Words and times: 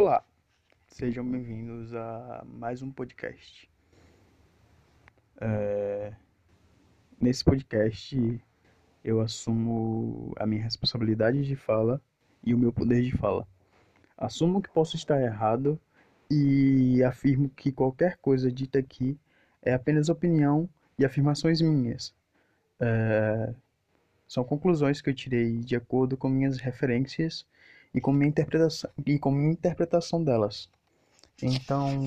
Olá, 0.00 0.24
sejam 0.86 1.28
bem-vindos 1.28 1.92
a 1.92 2.44
mais 2.46 2.82
um 2.82 2.88
podcast. 2.92 3.68
É... 5.40 6.12
Nesse 7.20 7.44
podcast 7.44 8.40
eu 9.02 9.20
assumo 9.20 10.32
a 10.38 10.46
minha 10.46 10.62
responsabilidade 10.62 11.44
de 11.44 11.56
fala 11.56 12.00
e 12.44 12.54
o 12.54 12.58
meu 12.58 12.72
poder 12.72 13.02
de 13.02 13.10
fala. 13.10 13.44
Assumo 14.16 14.62
que 14.62 14.70
posso 14.70 14.94
estar 14.94 15.20
errado 15.20 15.80
e 16.30 17.02
afirmo 17.02 17.48
que 17.48 17.72
qualquer 17.72 18.18
coisa 18.18 18.52
dita 18.52 18.78
aqui 18.78 19.18
é 19.60 19.74
apenas 19.74 20.08
opinião 20.08 20.70
e 20.96 21.04
afirmações 21.04 21.60
minhas. 21.60 22.14
É... 22.78 23.52
São 24.28 24.44
conclusões 24.44 25.00
que 25.00 25.10
eu 25.10 25.14
tirei 25.14 25.58
de 25.58 25.74
acordo 25.74 26.16
com 26.16 26.28
minhas 26.28 26.58
referências 26.58 27.44
e 27.94 28.00
com 28.00 28.12
minha 28.12 28.28
interpretação 28.28 28.90
e 29.06 29.18
com 29.18 29.30
minha 29.30 29.52
interpretação 29.52 30.22
delas. 30.22 30.68
Então, 31.42 32.02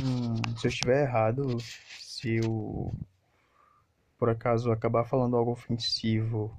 se 0.57 0.67
eu 0.67 0.69
estiver 0.69 1.03
errado, 1.03 1.57
se 1.99 2.35
eu 2.35 2.93
por 4.17 4.29
acaso 4.29 4.71
acabar 4.71 5.03
falando 5.03 5.35
algo 5.35 5.51
ofensivo 5.51 6.55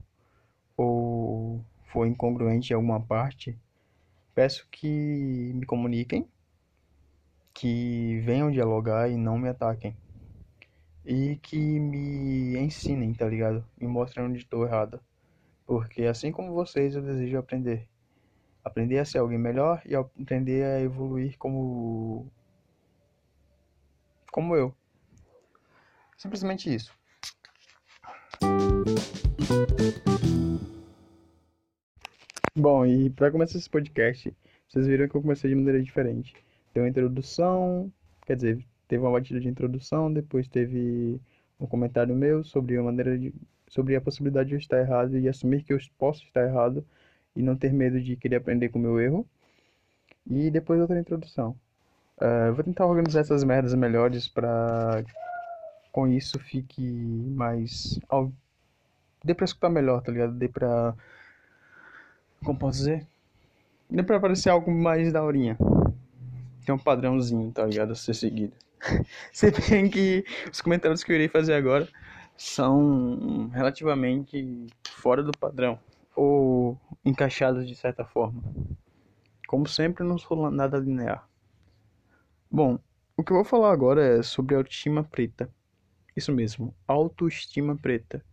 ou 0.76 1.64
for 1.84 2.06
incongruente 2.06 2.72
em 2.72 2.74
alguma 2.74 3.00
parte, 3.00 3.56
peço 4.34 4.66
que 4.70 5.52
me 5.54 5.64
comuniquem, 5.64 6.26
que 7.54 8.20
venham 8.24 8.50
dialogar 8.50 9.08
e 9.10 9.16
não 9.16 9.38
me 9.38 9.48
ataquem. 9.48 9.96
E 11.04 11.36
que 11.36 11.56
me 11.56 12.56
ensinem, 12.58 13.12
tá 13.12 13.28
ligado? 13.28 13.64
Me 13.80 13.86
mostrem 13.86 14.26
onde 14.26 14.38
estou 14.38 14.64
errado. 14.66 15.00
Porque 15.66 16.04
assim 16.04 16.32
como 16.32 16.54
vocês, 16.54 16.94
eu 16.96 17.02
desejo 17.02 17.38
aprender 17.38 17.88
aprender 18.64 18.98
a 18.98 19.04
ser 19.04 19.18
alguém 19.18 19.38
melhor 19.38 19.82
e 19.84 19.94
aprender 19.94 20.64
a 20.64 20.80
evoluir 20.80 21.36
como 21.38 22.30
como 24.30 24.56
eu. 24.56 24.74
Simplesmente 26.16 26.72
isso. 26.74 26.94
Bom, 32.54 32.86
e 32.86 33.10
para 33.10 33.30
começar 33.30 33.58
esse 33.58 33.68
podcast, 33.68 34.34
vocês 34.68 34.86
viram 34.86 35.08
que 35.08 35.16
eu 35.16 35.22
comecei 35.22 35.50
de 35.50 35.56
maneira 35.56 35.82
diferente. 35.82 36.34
Tem 36.72 36.82
uma 36.82 36.88
introdução, 36.88 37.92
quer 38.26 38.36
dizer, 38.36 38.64
teve 38.88 39.02
uma 39.02 39.12
batida 39.12 39.40
de 39.40 39.48
introdução, 39.48 40.12
depois 40.12 40.48
teve 40.48 41.20
um 41.58 41.66
comentário 41.66 42.14
meu 42.14 42.44
sobre 42.44 42.76
a 42.76 42.82
maneira 42.82 43.18
de 43.18 43.34
sobre 43.68 43.96
a 43.96 44.02
possibilidade 44.02 44.50
de 44.50 44.54
eu 44.54 44.58
estar 44.58 44.78
errado 44.78 45.18
e 45.18 45.26
assumir 45.26 45.62
que 45.62 45.72
eu 45.72 45.78
posso 45.96 46.22
estar 46.24 46.44
errado 46.44 46.86
e 47.34 47.42
não 47.42 47.56
ter 47.56 47.72
medo 47.72 48.00
de 48.00 48.16
querer 48.16 48.36
aprender 48.36 48.68
com 48.68 48.78
o 48.78 48.82
meu 48.82 49.00
erro. 49.00 49.26
E 50.28 50.50
depois 50.50 50.80
outra 50.80 50.98
introdução. 50.98 51.56
Uh, 52.18 52.54
vou 52.54 52.62
tentar 52.62 52.86
organizar 52.86 53.20
essas 53.20 53.42
merdas 53.42 53.74
melhores 53.74 54.28
para 54.28 55.02
com 55.92 56.08
isso 56.08 56.38
fique 56.38 56.82
mais. 56.82 57.98
Dê 59.24 59.34
pra 59.34 59.44
escutar 59.44 59.68
melhor, 59.68 60.00
tá 60.02 60.10
ligado? 60.10 60.32
Dê 60.32 60.48
pra. 60.48 60.94
Como 62.44 62.58
posso 62.58 62.78
dizer? 62.78 63.06
Dê 63.88 64.02
pra 64.02 64.18
parecer 64.18 64.48
algo 64.48 64.70
mais 64.70 65.12
daorinha. 65.12 65.56
Tem 66.64 66.74
um 66.74 66.78
padrãozinho, 66.78 67.52
tá 67.52 67.66
ligado? 67.66 67.92
A 67.92 67.94
ser 67.94 68.14
seguido. 68.14 68.54
Se 69.32 69.50
bem 69.50 69.88
que 69.88 70.24
os 70.50 70.60
comentários 70.60 71.04
que 71.04 71.12
eu 71.12 71.16
irei 71.16 71.28
fazer 71.28 71.54
agora 71.54 71.86
são 72.36 73.48
relativamente 73.52 74.66
fora 74.88 75.22
do 75.22 75.32
padrão 75.32 75.78
ou 76.14 76.80
encaixadas 77.04 77.66
de 77.66 77.74
certa 77.74 78.04
forma. 78.04 78.42
Como 79.46 79.66
sempre, 79.66 80.04
não 80.04 80.18
sou 80.18 80.50
nada 80.50 80.78
linear. 80.78 81.28
Bom, 82.50 82.78
o 83.16 83.22
que 83.24 83.32
eu 83.32 83.36
vou 83.36 83.44
falar 83.44 83.72
agora 83.72 84.18
é 84.18 84.22
sobre 84.22 84.54
autoestima 84.54 85.04
preta. 85.04 85.52
Isso 86.16 86.32
mesmo, 86.32 86.74
autoestima 86.86 87.76
preta. 87.76 88.24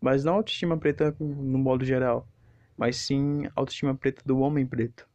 Mas 0.00 0.24
não 0.24 0.34
autoestima 0.34 0.76
preta 0.78 1.14
no 1.18 1.58
modo 1.58 1.84
geral, 1.84 2.28
mas 2.76 2.96
sim 2.96 3.48
autoestima 3.54 3.94
preta 3.94 4.22
do 4.24 4.38
homem 4.38 4.66
preto. 4.66 5.08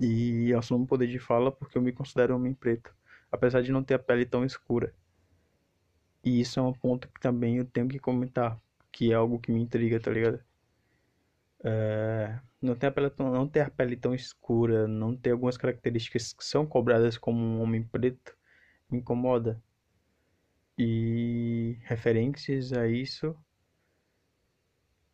E 0.00 0.52
assumo 0.54 0.86
poder 0.86 1.06
de 1.06 1.18
fala 1.18 1.52
porque 1.52 1.76
eu 1.76 1.82
me 1.82 1.92
considero 1.92 2.34
homem 2.34 2.54
preto, 2.54 2.94
apesar 3.30 3.62
de 3.62 3.72
não 3.72 3.82
ter 3.82 3.94
a 3.94 3.98
pele 3.98 4.24
tão 4.26 4.44
escura. 4.44 4.94
E 6.24 6.40
isso 6.40 6.58
é 6.58 6.62
um 6.62 6.72
ponto 6.72 7.08
que 7.08 7.20
também 7.20 7.58
eu 7.58 7.64
tenho 7.64 7.88
que 7.88 7.98
comentar, 7.98 8.58
que 8.90 9.12
é 9.12 9.14
algo 9.14 9.38
que 9.38 9.52
me 9.52 9.60
intriga, 9.60 10.00
tá 10.00 10.10
ligado? 10.10 10.40
É, 11.64 12.40
não, 12.60 12.74
ter 12.74 12.88
a 12.88 12.92
pele 12.92 13.10
tão, 13.10 13.30
não 13.30 13.48
ter 13.48 13.60
a 13.60 13.70
pele 13.70 13.96
tão 13.96 14.14
escura, 14.14 14.88
não 14.88 15.16
ter 15.16 15.30
algumas 15.30 15.56
características 15.56 16.32
que 16.32 16.44
são 16.44 16.66
cobradas 16.66 17.16
como 17.16 17.38
um 17.38 17.62
homem 17.62 17.84
preto, 17.84 18.36
me 18.90 18.98
incomoda. 18.98 19.62
E 20.76 21.78
referências 21.82 22.72
a 22.72 22.88
isso 22.88 23.36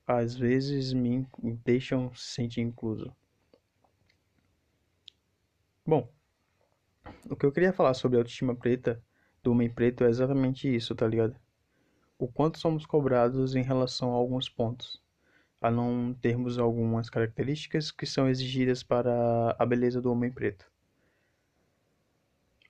às 0.07 0.35
vezes 0.35 0.95
me 0.95 1.27
deixam 1.65 2.11
sentir 2.15 2.63
incluso. 2.63 3.15
Bom, 5.85 6.11
o 7.29 7.37
que 7.37 7.45
eu 7.45 7.53
queria 7.53 7.75
falar 7.75 7.93
sobre 7.93 8.17
a 8.17 8.21
autoestima 8.21 8.57
preta 8.57 9.03
do 9.43 9.53
homem 9.53 9.69
preto 9.69 10.05
é 10.05 10.09
exatamente 10.09 10.75
isso, 10.75 10.95
tá 10.95 11.07
ligado? 11.07 11.37
O 12.19 12.27
quanto 12.27 12.59
somos 12.59 12.87
cobrados 12.87 13.55
em 13.55 13.63
relação 13.63 14.13
a 14.13 14.17
alguns 14.17 14.49
pontos 14.49 15.03
a 15.61 15.71
não 15.71 16.15
termos 16.15 16.59
algumas 16.59 17.11
características 17.11 17.91
que 17.91 18.07
são 18.07 18.29
exigidas 18.29 18.83
para 18.83 19.57
a 19.59 19.67
beleza 19.67 20.01
do 20.01 20.13
homem 20.13 20.31
preto. 20.31 20.71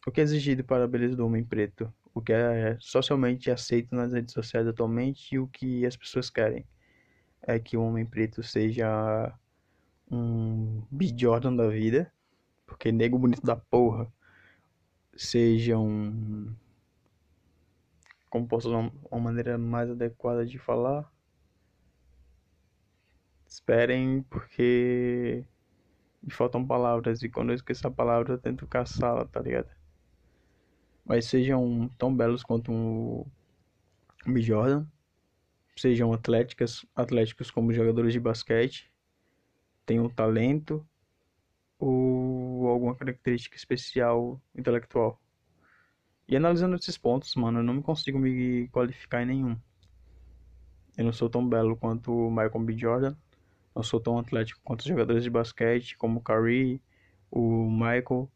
O 0.06 0.10
que 0.10 0.20
é 0.20 0.24
exigido 0.24 0.64
para 0.64 0.84
a 0.84 0.88
beleza 0.88 1.14
do 1.14 1.26
homem 1.26 1.44
preto? 1.44 1.92
O 2.14 2.22
que 2.22 2.32
é 2.32 2.76
socialmente 2.80 3.50
aceito 3.50 3.94
nas 3.94 4.12
redes 4.12 4.32
sociais 4.32 4.66
atualmente 4.66 5.34
e 5.34 5.38
o 5.38 5.46
que 5.46 5.84
as 5.84 5.96
pessoas 5.96 6.30
querem? 6.30 6.66
É 7.42 7.58
que 7.58 7.76
o 7.76 7.82
homem 7.82 8.06
preto 8.06 8.42
seja 8.42 9.38
um 10.10 10.82
B. 10.90 11.14
Jordan 11.16 11.54
da 11.54 11.68
vida, 11.68 12.10
porque 12.66 12.90
nego 12.90 13.18
bonito 13.18 13.42
da 13.44 13.56
porra, 13.56 14.10
seja 15.14 15.78
um. 15.78 16.54
Como 18.30 18.46
posso 18.46 18.68
usar 18.68 18.90
uma 19.10 19.20
maneira 19.20 19.58
mais 19.58 19.90
adequada 19.90 20.44
de 20.46 20.58
falar? 20.58 21.10
Esperem, 23.48 24.22
porque 24.24 25.42
me 26.22 26.30
faltam 26.30 26.66
palavras 26.66 27.22
e 27.22 27.30
quando 27.30 27.50
eu 27.50 27.54
esqueço 27.54 27.86
a 27.86 27.90
palavra 27.90 28.34
eu 28.34 28.38
tento 28.38 28.66
caçá-la, 28.66 29.24
tá 29.24 29.40
ligado? 29.40 29.70
Mas 31.04 31.24
sejam 31.24 31.88
tão 31.96 32.14
belos 32.14 32.42
quanto 32.42 32.70
um, 32.70 33.24
um 34.26 34.40
Jordan, 34.40 34.86
sejam 35.74 36.12
atléticas, 36.12 36.84
atléticos 36.94 37.50
como 37.50 37.72
jogadores 37.72 38.12
de 38.12 38.20
basquete, 38.20 38.92
tenham 39.86 40.10
talento 40.10 40.86
ou 41.78 42.68
alguma 42.68 42.94
característica 42.94 43.56
especial 43.56 44.38
intelectual. 44.54 45.18
E 46.28 46.36
analisando 46.36 46.76
esses 46.76 46.98
pontos, 46.98 47.34
mano, 47.34 47.60
eu 47.60 47.62
não 47.62 47.80
consigo 47.80 48.18
me 48.18 48.68
qualificar 48.68 49.22
em 49.22 49.26
nenhum. 49.26 49.56
Eu 50.98 51.04
não 51.04 51.12
sou 51.12 51.30
tão 51.30 51.48
belo 51.48 51.74
quanto 51.76 52.12
o 52.12 52.30
Michael 52.30 52.60
B. 52.60 52.76
Jordan, 52.76 53.16
não 53.78 53.82
sou 53.84 54.00
tão 54.00 54.18
atlético 54.18 54.60
quanto 54.64 54.80
os 54.80 54.86
jogadores 54.86 55.22
de 55.22 55.30
basquete, 55.30 55.96
como 55.96 56.18
o 56.18 56.20
Curry, 56.20 56.82
o 57.30 57.70
Michael. 57.70 58.28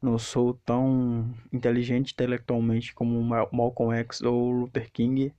Não 0.00 0.16
sou 0.16 0.54
tão 0.54 1.34
inteligente 1.52 2.14
intelectualmente 2.14 2.94
como 2.94 3.18
o 3.18 3.22
Malcolm 3.22 3.94
X 3.98 4.22
ou 4.22 4.48
o 4.48 4.52
Luther 4.52 4.90
King. 4.90 5.34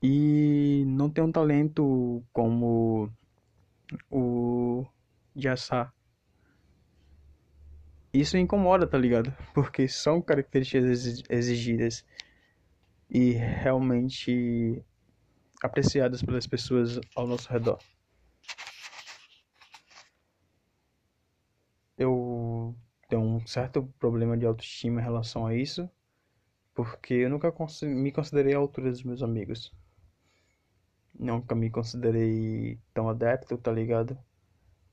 E 0.00 0.84
não 0.86 1.10
tenho 1.10 1.26
um 1.26 1.32
talento 1.32 2.22
como 2.32 3.10
o 4.08 4.86
Jassá. 5.34 5.92
Isso 8.14 8.38
incomoda, 8.38 8.86
tá 8.86 8.96
ligado? 8.96 9.34
Porque 9.52 9.88
são 9.88 10.22
características 10.22 11.24
exigidas. 11.28 12.06
E 13.10 13.32
realmente 13.32 14.84
apreciadas 15.62 16.22
pelas 16.22 16.46
pessoas 16.46 17.00
ao 17.14 17.26
nosso 17.26 17.50
redor. 17.50 17.78
Eu 21.96 22.74
tenho 23.08 23.22
um 23.22 23.46
certo 23.46 23.84
problema 23.98 24.36
de 24.36 24.44
autoestima 24.44 25.00
em 25.00 25.04
relação 25.04 25.46
a 25.46 25.54
isso, 25.54 25.88
porque 26.74 27.14
eu 27.14 27.30
nunca 27.30 27.54
me 27.82 28.10
considerei 28.10 28.54
à 28.54 28.58
altura 28.58 28.90
dos 28.90 29.04
meus 29.04 29.22
amigos. 29.22 29.72
Nunca 31.16 31.54
me 31.54 31.70
considerei 31.70 32.80
tão 32.92 33.08
adepto, 33.08 33.56
tá 33.56 33.70
ligado? 33.70 34.18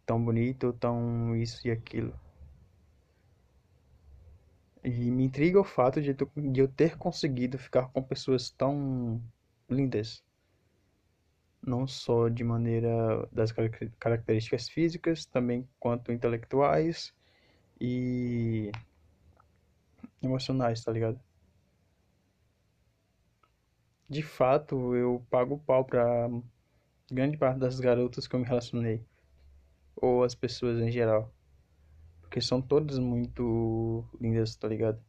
Tão 0.06 0.24
bonito, 0.24 0.74
tão 0.74 1.36
isso 1.36 1.68
e 1.68 1.72
aquilo. 1.72 2.14
E 4.84 5.10
me 5.10 5.24
intriga 5.24 5.60
o 5.60 5.64
fato 5.64 6.00
de 6.02 6.16
eu 6.56 6.68
ter 6.68 6.98
conseguido 6.98 7.58
ficar 7.58 7.90
com 7.90 8.04
pessoas 8.04 8.52
tão 8.52 9.22
lindas 9.70 10.24
não 11.62 11.88
só 11.88 12.30
de 12.30 12.44
maneira 12.44 13.28
das 13.32 13.52
características 14.00 14.70
físicas, 14.70 15.26
também 15.26 15.68
quanto 15.80 16.12
intelectuais 16.12 17.14
e 17.80 18.72
emocionais, 20.22 20.84
tá 20.84 20.92
ligado? 20.92 21.20
De 24.08 24.24
fato, 24.24 24.96
eu 24.96 25.24
pago 25.30 25.60
pau 25.60 25.86
pra 25.86 26.30
grande 27.12 27.38
parte 27.38 27.60
das 27.60 27.80
garotas 27.80 28.28
que 28.28 28.36
eu 28.36 28.40
me 28.40 28.46
relacionei, 28.46 29.04
ou 29.96 30.24
as 30.24 30.34
pessoas 30.34 30.80
em 30.80 30.92
geral, 30.92 31.32
porque 32.22 32.42
são 32.42 32.62
todas 32.62 32.98
muito 32.98 34.04
lindas, 34.20 34.56
tá 34.56 34.68
ligado? 34.68 35.00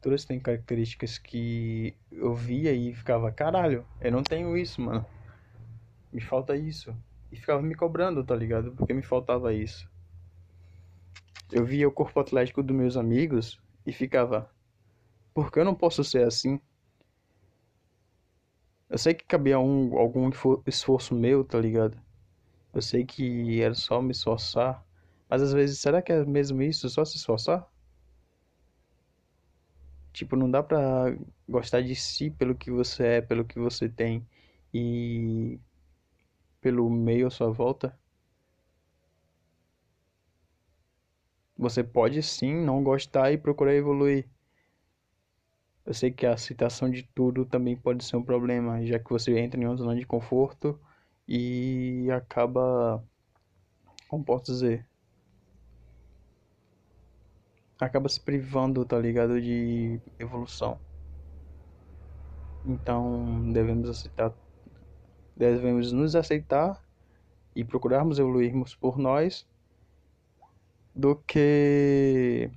Todas 0.00 0.24
têm 0.24 0.40
características 0.40 1.18
que 1.18 1.96
eu 2.10 2.34
via 2.34 2.72
e 2.72 2.94
ficava, 2.94 3.30
caralho, 3.30 3.84
eu 4.00 4.10
não 4.10 4.22
tenho 4.22 4.56
isso, 4.56 4.80
mano 4.80 5.06
me 6.16 6.22
falta 6.22 6.56
isso. 6.56 6.96
E 7.30 7.36
ficava 7.36 7.60
me 7.60 7.74
cobrando, 7.74 8.24
tá 8.24 8.34
ligado? 8.34 8.72
Porque 8.72 8.94
me 8.94 9.02
faltava 9.02 9.52
isso. 9.52 9.86
Eu 11.52 11.62
via 11.62 11.86
o 11.86 11.92
corpo 11.92 12.18
atlético 12.18 12.62
dos 12.62 12.74
meus 12.74 12.96
amigos 12.96 13.60
e 13.84 13.92
ficava, 13.92 14.50
por 15.34 15.52
que 15.52 15.58
eu 15.58 15.64
não 15.64 15.74
posso 15.74 16.02
ser 16.02 16.26
assim? 16.26 16.58
Eu 18.88 18.96
sei 18.96 19.12
que 19.12 19.26
cabia 19.26 19.58
um, 19.58 19.98
algum 19.98 20.30
esforço 20.66 21.14
meu, 21.14 21.44
tá 21.44 21.60
ligado? 21.60 22.00
Eu 22.72 22.80
sei 22.80 23.04
que 23.04 23.60
era 23.60 23.74
só 23.74 24.00
me 24.00 24.12
esforçar. 24.12 24.82
Mas 25.28 25.42
às 25.42 25.52
vezes, 25.52 25.80
será 25.80 26.00
que 26.00 26.12
é 26.12 26.24
mesmo 26.24 26.62
isso? 26.62 26.88
Só 26.88 27.04
se 27.04 27.18
esforçar? 27.18 27.70
Tipo, 30.14 30.34
não 30.34 30.50
dá 30.50 30.62
pra 30.62 31.14
gostar 31.46 31.82
de 31.82 31.94
si 31.94 32.30
pelo 32.30 32.54
que 32.54 32.70
você 32.70 33.04
é, 33.04 33.20
pelo 33.20 33.44
que 33.44 33.58
você 33.58 33.86
tem. 33.86 34.26
E 34.72 35.60
pelo 36.66 36.90
meio 36.90 37.28
à 37.28 37.30
sua 37.30 37.48
volta? 37.48 37.96
Você 41.56 41.84
pode 41.84 42.20
sim 42.24 42.52
não 42.52 42.82
gostar 42.82 43.30
e 43.30 43.38
procurar 43.38 43.72
evoluir. 43.72 44.28
Eu 45.84 45.94
sei 45.94 46.10
que 46.10 46.26
a 46.26 46.34
aceitação 46.34 46.90
de 46.90 47.04
tudo 47.14 47.46
também 47.46 47.76
pode 47.76 48.04
ser 48.04 48.16
um 48.16 48.22
problema, 48.24 48.84
já 48.84 48.98
que 48.98 49.08
você 49.08 49.38
entra 49.38 49.60
em 49.60 49.64
uma 49.64 49.76
zona 49.76 49.94
de 49.94 50.04
conforto 50.04 50.76
e 51.28 52.08
acaba. 52.10 53.00
Como 54.08 54.24
posso 54.24 54.46
dizer? 54.46 54.84
Acaba 57.78 58.08
se 58.08 58.20
privando, 58.20 58.84
tá 58.84 58.98
ligado? 58.98 59.40
De 59.40 60.00
evolução. 60.18 60.80
Então 62.64 63.52
devemos 63.52 63.88
aceitar 63.88 64.34
devemos 65.36 65.92
nos 65.92 66.16
aceitar 66.16 66.82
e 67.54 67.64
procurarmos 67.64 68.18
evoluirmos 68.18 68.74
por 68.74 68.98
nós 68.98 69.46
do 70.94 71.14
que 71.14 72.50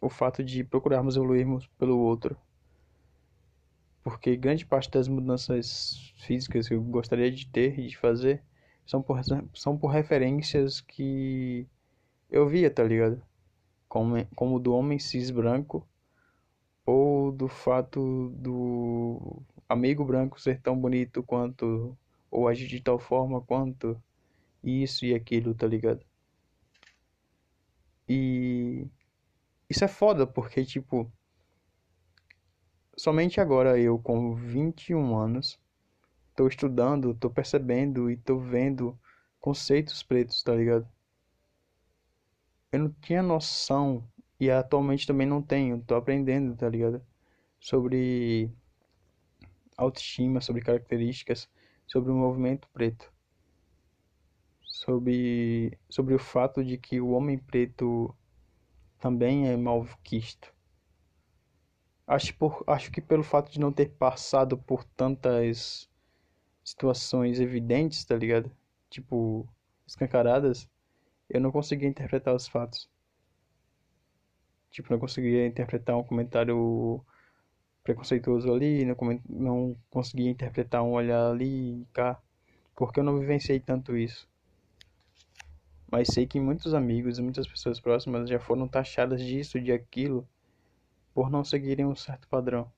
o 0.00 0.08
fato 0.08 0.42
de 0.42 0.64
procurarmos 0.64 1.16
evoluirmos 1.16 1.68
pelo 1.78 1.98
outro. 1.98 2.36
Porque 4.02 4.36
grande 4.36 4.66
parte 4.66 4.90
das 4.90 5.06
mudanças 5.06 6.12
físicas 6.16 6.66
que 6.66 6.74
eu 6.74 6.82
gostaria 6.82 7.30
de 7.30 7.46
ter 7.46 7.78
e 7.78 7.86
de 7.86 7.96
fazer 7.96 8.42
são 8.84 9.00
por, 9.00 9.20
são 9.54 9.78
por 9.78 9.88
referências 9.88 10.80
que 10.80 11.66
eu 12.28 12.48
via, 12.48 12.68
tá 12.68 12.82
ligado? 12.82 13.22
Como, 13.88 14.26
como 14.34 14.58
do 14.58 14.74
homem 14.74 14.98
cis 14.98 15.30
branco 15.30 15.86
ou 16.84 17.30
do 17.30 17.46
fato 17.46 18.30
do 18.30 19.40
amigo 19.72 20.04
branco 20.04 20.40
ser 20.40 20.60
tão 20.60 20.78
bonito 20.78 21.22
quanto, 21.22 21.96
ou 22.30 22.48
agir 22.48 22.66
de 22.66 22.80
tal 22.80 22.98
forma 22.98 23.40
quanto 23.40 24.00
isso 24.62 25.04
e 25.04 25.14
aquilo, 25.14 25.54
tá 25.54 25.66
ligado? 25.66 26.04
E 28.08 28.86
isso 29.68 29.84
é 29.84 29.88
foda, 29.88 30.26
porque, 30.26 30.64
tipo, 30.64 31.10
somente 32.96 33.40
agora 33.40 33.78
eu, 33.78 33.98
com 33.98 34.34
21 34.34 35.16
anos, 35.16 35.58
tô 36.36 36.46
estudando, 36.46 37.14
tô 37.14 37.30
percebendo 37.30 38.10
e 38.10 38.16
tô 38.16 38.38
vendo 38.38 38.98
conceitos 39.40 40.02
pretos, 40.02 40.42
tá 40.42 40.54
ligado? 40.54 40.88
Eu 42.70 42.80
não 42.80 42.92
tinha 43.00 43.22
noção 43.22 44.06
e 44.38 44.50
atualmente 44.50 45.06
também 45.06 45.26
não 45.26 45.42
tenho, 45.42 45.82
tô 45.82 45.94
aprendendo, 45.94 46.56
tá 46.56 46.68
ligado? 46.68 47.02
Sobre 47.60 48.50
autoestima, 49.82 50.40
sobre 50.40 50.62
características, 50.62 51.48
sobre 51.86 52.10
o 52.10 52.14
movimento 52.14 52.68
preto, 52.72 53.12
sobre, 54.62 55.78
sobre 55.88 56.14
o 56.14 56.18
fato 56.18 56.64
de 56.64 56.78
que 56.78 57.00
o 57.00 57.10
homem 57.10 57.38
preto 57.38 58.14
também 58.98 59.48
é 59.48 59.56
mal 59.56 59.86
quisto. 60.02 60.52
Acho, 62.06 62.34
por, 62.36 62.64
acho 62.66 62.90
que 62.90 63.00
pelo 63.00 63.22
fato 63.22 63.50
de 63.50 63.60
não 63.60 63.72
ter 63.72 63.90
passado 63.90 64.58
por 64.58 64.84
tantas 64.84 65.88
situações 66.64 67.40
evidentes, 67.40 68.04
tá 68.04 68.16
ligado? 68.16 68.50
Tipo, 68.90 69.48
escancaradas, 69.86 70.68
eu 71.28 71.40
não 71.40 71.52
conseguia 71.52 71.88
interpretar 71.88 72.34
os 72.34 72.46
fatos. 72.48 72.90
Tipo, 74.70 74.92
não 74.92 74.98
conseguia 74.98 75.46
interpretar 75.46 75.96
um 75.96 76.04
comentário 76.04 77.04
preconceituoso 77.82 78.52
ali, 78.52 78.84
não, 78.84 78.96
não 79.28 79.76
conseguia 79.90 80.30
interpretar 80.30 80.82
um 80.82 80.92
olhar 80.92 81.30
ali 81.30 81.82
e 81.82 81.86
cá, 81.92 82.20
porque 82.76 83.00
eu 83.00 83.04
não 83.04 83.18
vivenciei 83.18 83.58
tanto 83.60 83.96
isso. 83.96 84.28
Mas 85.90 86.08
sei 86.08 86.26
que 86.26 86.40
muitos 86.40 86.72
amigos 86.72 87.18
e 87.18 87.22
muitas 87.22 87.46
pessoas 87.46 87.78
próximas 87.78 88.28
já 88.28 88.38
foram 88.38 88.66
taxadas 88.66 89.20
disso, 89.20 89.60
de 89.60 89.72
aquilo, 89.72 90.26
por 91.12 91.30
não 91.30 91.44
seguirem 91.44 91.84
um 91.84 91.94
certo 91.94 92.26
padrão. 92.28 92.70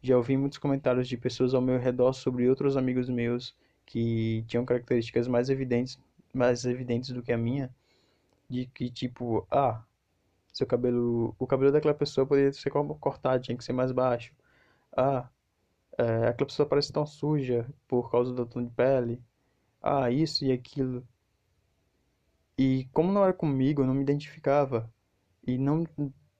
Já 0.00 0.16
ouvi 0.16 0.36
muitos 0.36 0.58
comentários 0.58 1.08
de 1.08 1.16
pessoas 1.16 1.54
ao 1.54 1.62
meu 1.62 1.78
redor 1.78 2.12
sobre 2.12 2.48
outros 2.48 2.76
amigos 2.76 3.08
meus 3.08 3.54
que 3.86 4.44
tinham 4.46 4.64
características 4.64 5.26
mais 5.26 5.48
evidentes, 5.48 5.98
mais 6.32 6.64
evidentes 6.64 7.10
do 7.10 7.22
que 7.22 7.32
a 7.32 7.38
minha, 7.38 7.74
de 8.48 8.66
que 8.66 8.90
tipo, 8.90 9.46
ah, 9.50 9.82
seu 10.54 10.66
cabelo, 10.66 11.34
o 11.38 11.46
cabelo 11.46 11.72
daquela 11.72 11.94
pessoa 11.94 12.26
poderia 12.26 12.52
ser 12.52 12.70
cortado, 12.70 13.42
tinha 13.42 13.56
que 13.56 13.64
ser 13.64 13.72
mais 13.74 13.92
baixo. 13.92 14.34
Ah, 14.96 15.28
é, 15.98 16.28
aquela 16.28 16.46
pessoa 16.48 16.68
parece 16.68 16.92
tão 16.92 17.06
suja 17.06 17.68
por 17.88 18.10
causa 18.10 18.32
do 18.34 18.46
tom 18.46 18.64
de 18.64 18.70
pele. 18.72 19.22
Ah, 19.82 20.10
isso 20.10 20.44
e 20.44 20.52
aquilo. 20.52 21.06
E 22.58 22.88
como 22.92 23.12
não 23.12 23.24
era 23.24 23.32
comigo, 23.32 23.82
eu 23.82 23.86
não 23.86 23.94
me 23.94 24.02
identificava 24.02 24.92
e 25.46 25.58
não 25.58 25.84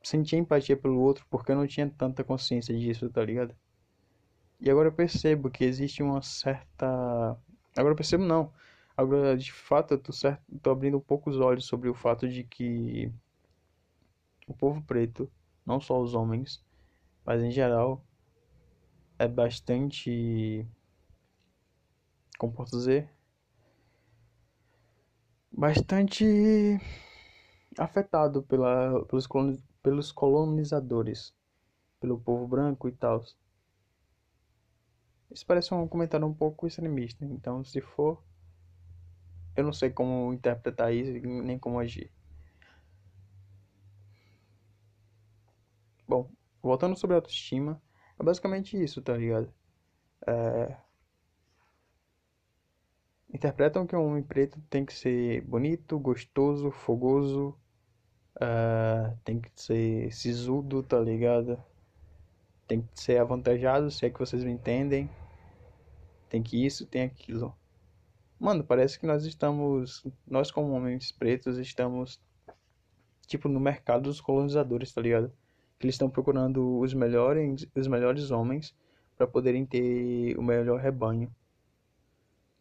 sentia 0.02 0.38
empatia 0.38 0.76
pelo 0.76 1.00
outro 1.00 1.26
porque 1.30 1.52
eu 1.52 1.56
não 1.56 1.66
tinha 1.66 1.88
tanta 1.90 2.24
consciência 2.24 2.76
disso, 2.76 3.10
tá 3.10 3.24
ligado? 3.24 3.54
E 4.60 4.70
agora 4.70 4.88
eu 4.88 4.92
percebo 4.92 5.50
que 5.50 5.64
existe 5.64 6.02
uma 6.02 6.22
certa. 6.22 6.86
Agora 7.76 7.92
eu 7.92 7.96
percebo 7.96 8.24
não. 8.24 8.52
Agora, 8.96 9.36
de 9.36 9.52
fato, 9.52 9.94
eu 9.94 9.98
tô, 9.98 10.12
tô 10.62 10.70
abrindo 10.70 10.96
um 10.96 11.00
pouco 11.00 11.28
os 11.30 11.38
olhos 11.38 11.66
sobre 11.66 11.88
o 11.88 11.94
fato 11.94 12.28
de 12.28 12.44
que 12.44 13.12
o 14.46 14.54
povo 14.54 14.82
preto, 14.82 15.30
não 15.64 15.80
só 15.80 16.00
os 16.00 16.14
homens, 16.14 16.62
mas 17.24 17.42
em 17.42 17.50
geral, 17.50 18.04
é 19.18 19.26
bastante. 19.26 20.66
Como 22.38 22.52
posso 22.52 22.76
dizer? 22.76 23.08
Bastante 25.50 26.24
afetado 27.78 28.42
pela, 28.42 29.04
pelos, 29.06 29.28
pelos 29.82 30.12
colonizadores, 30.12 31.32
pelo 32.00 32.18
povo 32.18 32.46
branco 32.46 32.88
e 32.88 32.92
tal. 32.92 33.24
Isso 35.30 35.46
parece 35.46 35.72
um 35.74 35.88
comentário 35.88 36.26
um 36.26 36.34
pouco 36.34 36.66
extremista, 36.66 37.24
então 37.24 37.64
se 37.64 37.80
for, 37.80 38.22
eu 39.56 39.64
não 39.64 39.72
sei 39.72 39.90
como 39.90 40.32
interpretar 40.32 40.92
isso 40.92 41.12
nem 41.26 41.58
como 41.58 41.78
agir. 41.78 42.10
Bom, 46.06 46.30
voltando 46.62 46.96
sobre 46.96 47.16
autoestima, 47.16 47.80
é 48.18 48.22
basicamente 48.22 48.82
isso, 48.82 49.00
tá 49.02 49.16
ligado? 49.16 49.52
É... 50.26 50.76
Interpretam 53.32 53.86
que 53.86 53.96
um 53.96 54.06
homem 54.06 54.22
preto 54.22 54.60
tem 54.70 54.84
que 54.84 54.92
ser 54.92 55.40
bonito, 55.42 55.98
gostoso, 55.98 56.70
fogoso, 56.70 57.58
é... 58.40 59.16
tem 59.24 59.40
que 59.40 59.50
ser 59.54 60.12
sisudo, 60.12 60.82
tá 60.82 61.00
ligado? 61.00 61.62
Tem 62.66 62.82
que 62.82 63.00
ser 63.00 63.18
avantajado, 63.18 63.90
se 63.90 64.06
é 64.06 64.10
que 64.10 64.18
vocês 64.18 64.44
me 64.44 64.52
entendem. 64.52 65.10
Tem 66.28 66.42
que 66.42 66.64
isso, 66.64 66.86
tem 66.86 67.02
aquilo. 67.02 67.56
Mano, 68.38 68.64
parece 68.64 68.98
que 68.98 69.06
nós 69.06 69.24
estamos, 69.24 70.04
nós 70.26 70.50
como 70.50 70.72
homens 70.72 71.12
pretos, 71.12 71.56
estamos 71.58 72.20
tipo 73.26 73.48
no 73.48 73.60
mercado 73.60 74.04
dos 74.04 74.20
colonizadores, 74.20 74.92
tá 74.92 75.00
ligado? 75.00 75.32
Que 75.84 75.86
eles 75.86 75.96
estão 75.96 76.08
procurando 76.08 76.78
os 76.78 76.94
melhores, 76.94 77.66
os 77.74 77.86
melhores 77.86 78.30
homens 78.30 78.74
para 79.16 79.26
poderem 79.26 79.66
ter 79.66 80.34
o 80.38 80.42
melhor 80.42 80.80
rebanho. 80.80 81.30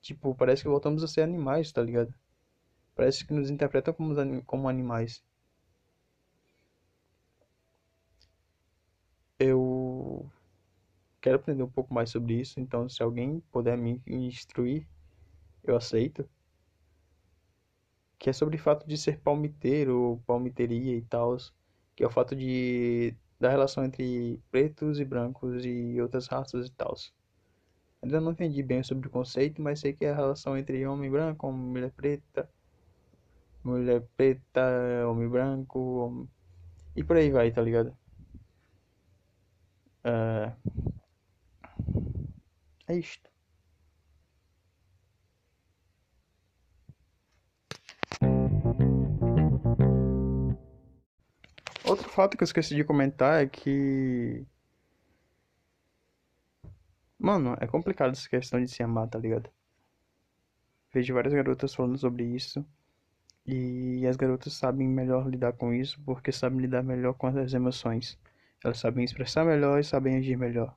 tipo, 0.02 0.36
parece 0.36 0.64
que 0.64 0.70
voltamos 0.70 1.04
a 1.04 1.08
ser 1.08 1.22
animais, 1.22 1.72
tá 1.72 1.82
ligado? 1.82 2.14
Parece 2.96 3.26
que 3.26 3.34
nos 3.34 3.50
interpretam 3.50 3.94
como, 3.94 4.44
como 4.44 4.70
animais. 4.70 5.24
Eu 9.40 10.30
quero 11.22 11.38
aprender 11.38 11.64
um 11.64 11.70
pouco 11.70 11.94
mais 11.94 12.10
sobre 12.10 12.34
isso, 12.42 12.60
então 12.60 12.90
se 12.90 13.02
alguém 13.02 13.40
puder 13.52 13.78
me 13.78 14.02
instruir, 14.08 14.86
eu 15.64 15.76
aceito. 15.78 16.30
Que 18.20 18.30
é 18.30 18.34
sobre 18.34 18.56
o 18.58 18.60
fato 18.60 18.88
de 18.88 18.98
ser 18.98 19.20
palmiteiro, 19.20 20.22
palmiteria 20.26 20.98
e 20.98 21.02
tal, 21.04 21.38
que 21.96 22.04
é 22.04 22.08
o 22.08 22.10
fato 22.10 22.36
de 22.36 23.16
da 23.40 23.50
relação 23.50 23.84
entre 23.84 24.42
pretos 24.52 25.00
e 25.00 25.06
brancos 25.06 25.66
e 25.66 26.00
outras 26.02 26.28
raças 26.28 26.68
e 26.68 26.72
tal. 26.72 26.96
Ainda 28.02 28.22
não 28.22 28.32
entendi 28.32 28.64
bem 28.64 28.84
sobre 28.84 29.08
o 29.08 29.12
conceito, 29.12 29.62
mas 29.62 29.80
sei 29.82 29.94
que 29.94 30.06
é 30.06 30.12
a 30.12 30.16
relação 30.16 30.58
entre 30.58 30.86
homem 30.88 31.12
branco, 31.12 31.52
mulher 31.52 31.92
preta, 31.92 32.50
mulher 33.64 34.02
preta, 34.18 35.08
homem 35.10 35.28
branco, 35.28 35.80
homem... 35.80 36.30
e 36.96 37.04
por 37.04 37.18
aí 37.18 37.32
vai, 37.32 37.52
tá 37.52 37.62
ligado? 37.62 37.96
É, 40.04 40.54
é 42.88 42.96
isto. 42.98 43.33
Outro 51.94 52.10
fato 52.10 52.36
que 52.36 52.42
eu 52.44 52.46
esqueci 52.46 52.76
de 52.76 52.84
comentar 52.84 53.44
é 53.44 53.48
que. 53.48 54.44
Mano, 57.20 57.56
é 57.60 57.68
complicado 57.68 58.14
essa 58.14 58.28
questão 58.28 58.60
de 58.60 58.68
se 58.68 58.82
amar, 58.82 59.08
tá 59.08 59.20
ligado? 59.20 59.48
Vejo 60.92 61.14
várias 61.14 61.36
garotas 61.36 61.76
falando 61.76 61.96
sobre 62.00 62.24
isso. 62.24 62.66
E 63.46 64.08
as 64.08 64.16
garotas 64.16 64.54
sabem 64.54 64.88
melhor 64.88 65.30
lidar 65.30 65.54
com 65.54 65.72
isso 65.72 66.02
porque 66.04 66.32
sabem 66.32 66.62
lidar 66.62 66.82
melhor 66.82 67.14
com 67.14 67.28
as 67.28 67.54
emoções. 67.54 68.18
Elas 68.64 68.80
sabem 68.80 69.06
expressar 69.06 69.46
melhor 69.46 69.80
e 69.80 69.84
sabem 69.84 70.18
agir 70.18 70.36
melhor. 70.36 70.76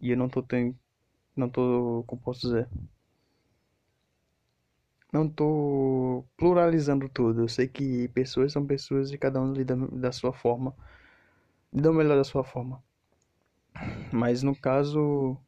E 0.00 0.12
eu 0.12 0.16
não 0.16 0.28
tô 0.28 0.44
tão. 0.44 0.72
Não 1.34 1.50
tô. 1.50 2.04
Como 2.06 2.22
posso 2.22 2.42
dizer? 2.42 2.68
Não 5.16 5.30
tô 5.30 6.26
pluralizando 6.36 7.08
tudo. 7.08 7.40
Eu 7.42 7.48
sei 7.48 7.66
que 7.66 8.06
pessoas 8.08 8.52
são 8.52 8.66
pessoas 8.66 9.10
e 9.10 9.16
cada 9.16 9.40
um 9.40 9.50
lida 9.50 9.74
da 9.74 10.12
sua 10.12 10.30
forma. 10.30 10.76
Lida 11.72 11.90
melhor 11.90 12.18
da 12.18 12.24
sua 12.24 12.44
forma. 12.44 12.84
Mas 14.12 14.42
no 14.42 14.54
caso. 14.54 15.38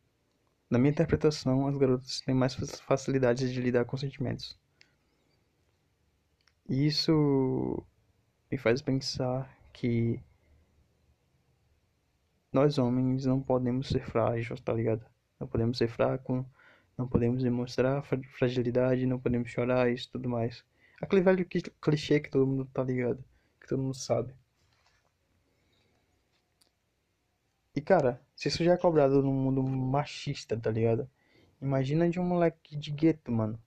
Na 0.71 0.79
minha 0.79 0.91
interpretação, 0.91 1.67
as 1.67 1.77
garotas 1.77 2.23
têm 2.23 2.35
mais 2.35 2.55
facilidade 2.81 3.53
de 3.53 3.61
lidar 3.61 3.85
com 3.85 3.97
sentimentos. 3.99 4.59
E 6.67 6.87
isso 6.87 7.85
me 8.51 8.57
faz 8.57 8.81
pensar 8.81 9.55
que 9.73 10.19
nós 12.51 12.79
homens 12.79 13.27
não 13.27 13.41
podemos 13.43 13.89
ser 13.89 14.05
frágeis, 14.05 14.61
tá 14.63 14.73
ligado? 14.73 15.05
Não 15.39 15.47
podemos 15.47 15.77
ser 15.77 15.89
fracos, 15.89 16.45
não 16.99 17.09
podemos 17.09 17.43
demonstrar 17.43 18.05
fragilidade, 18.37 19.07
não 19.07 19.19
podemos 19.19 19.51
chorar, 19.51 19.91
isso 19.91 20.11
tudo 20.11 20.29
mais. 20.29 20.65
Aquele 21.01 21.23
velho 21.23 21.47
clichê 21.81 22.21
que 22.21 22.31
todo 22.31 22.47
mundo 22.47 22.67
tá 22.67 22.83
ligado, 22.83 23.25
que 23.61 23.69
todo 23.69 23.81
mundo 23.81 23.95
sabe. 23.95 24.35
E 27.75 27.81
cara, 27.81 28.21
se 28.35 28.49
isso 28.49 28.65
já 28.65 28.73
é 28.75 28.77
cobrado 28.77 29.23
num 29.23 29.33
mundo 29.33 29.63
machista, 29.63 30.57
tá 30.59 30.71
ligado? 30.71 31.09
Imagina 31.63 32.11
de 32.11 32.19
um 32.19 32.25
moleque 32.25 32.77
de 32.77 32.91
gueto, 32.91 33.31
mano. 33.31 33.59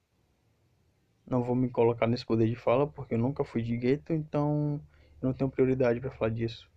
Não 1.26 1.42
vou 1.42 1.56
me 1.56 1.70
colocar 1.70 2.08
nesse 2.08 2.26
poder 2.26 2.48
de 2.50 2.56
fala 2.56 2.86
porque 2.86 3.14
eu 3.14 3.20
nunca 3.20 3.46
fui 3.46 3.62
de 3.62 3.78
gueto, 3.78 4.12
então 4.14 4.82
eu 5.22 5.28
não 5.28 5.34
tenho 5.34 5.50
prioridade 5.50 6.02
para 6.02 6.12
falar 6.12 6.32
disso 6.32 6.70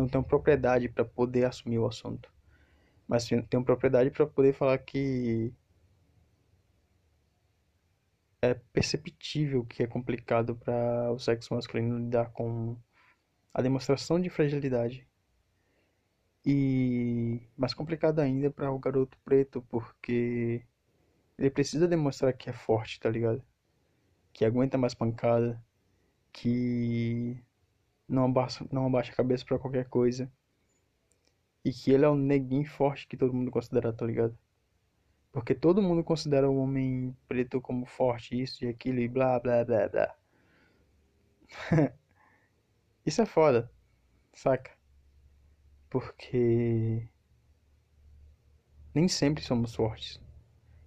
não 0.00 0.08
tenho 0.08 0.24
propriedade 0.24 0.88
para 0.88 1.04
poder 1.04 1.44
assumir 1.44 1.78
o 1.78 1.86
assunto. 1.86 2.32
Mas 3.06 3.26
tenho 3.26 3.64
propriedade 3.64 4.10
para 4.10 4.26
poder 4.26 4.52
falar 4.52 4.78
que 4.78 5.52
é 8.42 8.54
perceptível 8.54 9.64
que 9.64 9.82
é 9.82 9.86
complicado 9.86 10.56
para 10.56 11.12
o 11.12 11.18
sexo 11.18 11.54
masculino 11.54 11.98
lidar 11.98 12.30
com 12.32 12.76
a 13.52 13.62
demonstração 13.62 14.20
de 14.20 14.30
fragilidade. 14.30 15.06
E 16.44 17.42
mais 17.56 17.74
complicado 17.74 18.20
ainda 18.20 18.50
para 18.50 18.70
o 18.72 18.78
garoto 18.78 19.18
preto, 19.24 19.62
porque 19.68 20.62
ele 21.38 21.50
precisa 21.50 21.86
demonstrar 21.86 22.32
que 22.32 22.48
é 22.48 22.52
forte, 22.52 22.98
tá 23.00 23.10
ligado? 23.10 23.42
Que 24.32 24.44
aguenta 24.44 24.78
mais 24.78 24.94
pancada, 24.94 25.62
que 26.32 27.42
não 28.08 28.24
abaixa, 28.24 28.66
não 28.72 28.86
abaixa 28.86 29.12
a 29.12 29.16
cabeça 29.16 29.44
para 29.44 29.58
qualquer 29.58 29.86
coisa. 29.88 30.30
E 31.64 31.72
que 31.72 31.92
ele 31.92 32.04
é 32.06 32.08
o 32.08 32.14
neguinho 32.14 32.66
forte 32.68 33.06
que 33.06 33.16
todo 33.16 33.34
mundo 33.34 33.50
considera, 33.50 33.92
tá 33.92 34.06
ligado? 34.06 34.36
Porque 35.32 35.54
todo 35.54 35.82
mundo 35.82 36.02
considera 36.04 36.50
o 36.50 36.56
homem 36.58 37.16
preto 37.28 37.60
como 37.60 37.86
forte, 37.86 38.40
isso 38.40 38.64
e 38.64 38.68
aquilo 38.68 39.00
e 39.00 39.08
blá 39.08 39.38
blá 39.38 39.64
blá 39.64 39.88
blá. 39.88 40.16
isso 43.06 43.22
é 43.22 43.26
foda, 43.26 43.70
saca? 44.32 44.70
Porque 45.88 47.08
nem 48.94 49.08
sempre 49.08 49.42
somos 49.42 49.74
fortes. 49.74 50.20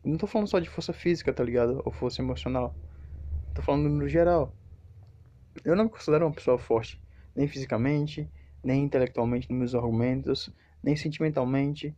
Não 0.03 0.17
tô 0.17 0.27
falando 0.27 0.49
só 0.49 0.59
de 0.59 0.69
força 0.69 0.91
física, 0.93 1.33
tá 1.33 1.43
ligado? 1.43 1.81
Ou 1.85 1.91
força 1.91 2.21
emocional. 2.21 2.75
Tô 3.53 3.61
falando 3.61 3.89
no 3.89 4.07
geral. 4.07 4.53
Eu 5.63 5.75
não 5.75 5.85
me 5.85 5.89
considero 5.89 6.25
uma 6.25 6.33
pessoa 6.33 6.57
forte 6.57 7.01
nem 7.35 7.47
fisicamente, 7.47 8.29
nem 8.63 8.83
intelectualmente 8.83 9.49
nos 9.49 9.57
meus 9.57 9.75
argumentos, 9.75 10.49
nem 10.83 10.95
sentimentalmente 10.95 11.95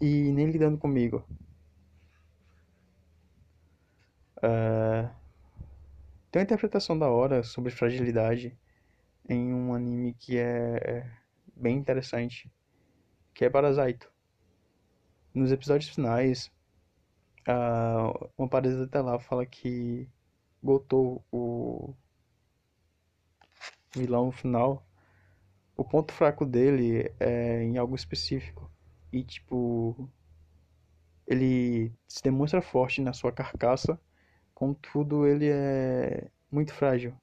e 0.00 0.32
nem 0.32 0.50
lidando 0.50 0.78
comigo. 0.78 1.24
Uh, 4.38 5.08
tem 6.30 6.40
uma 6.40 6.44
interpretação 6.44 6.98
da 6.98 7.08
hora 7.08 7.42
sobre 7.42 7.70
fragilidade 7.70 8.56
em 9.28 9.54
um 9.54 9.74
anime 9.74 10.14
que 10.14 10.36
é, 10.36 10.76
é 10.76 11.10
bem 11.56 11.76
interessante, 11.76 12.50
que 13.32 13.44
é 13.44 13.50
Parasite. 13.50 14.08
Nos 15.32 15.50
episódios 15.50 15.90
finais, 15.90 16.50
uh, 17.48 18.30
uma 18.36 18.48
parasita 18.48 19.02
lá 19.02 19.18
fala 19.18 19.44
que 19.46 20.08
Gotou, 20.62 21.22
o 21.30 21.94
vilão 23.94 24.32
final, 24.32 24.86
o 25.76 25.84
ponto 25.84 26.12
fraco 26.12 26.46
dele 26.46 27.12
é 27.20 27.62
em 27.62 27.76
algo 27.76 27.94
específico. 27.94 28.70
E 29.12 29.22
tipo, 29.22 30.08
ele 31.26 31.92
se 32.08 32.22
demonstra 32.22 32.62
forte 32.62 33.00
na 33.00 33.12
sua 33.12 33.30
carcaça, 33.30 34.00
contudo 34.54 35.26
ele 35.26 35.48
é 35.50 36.30
muito 36.50 36.72
frágil, 36.72 37.14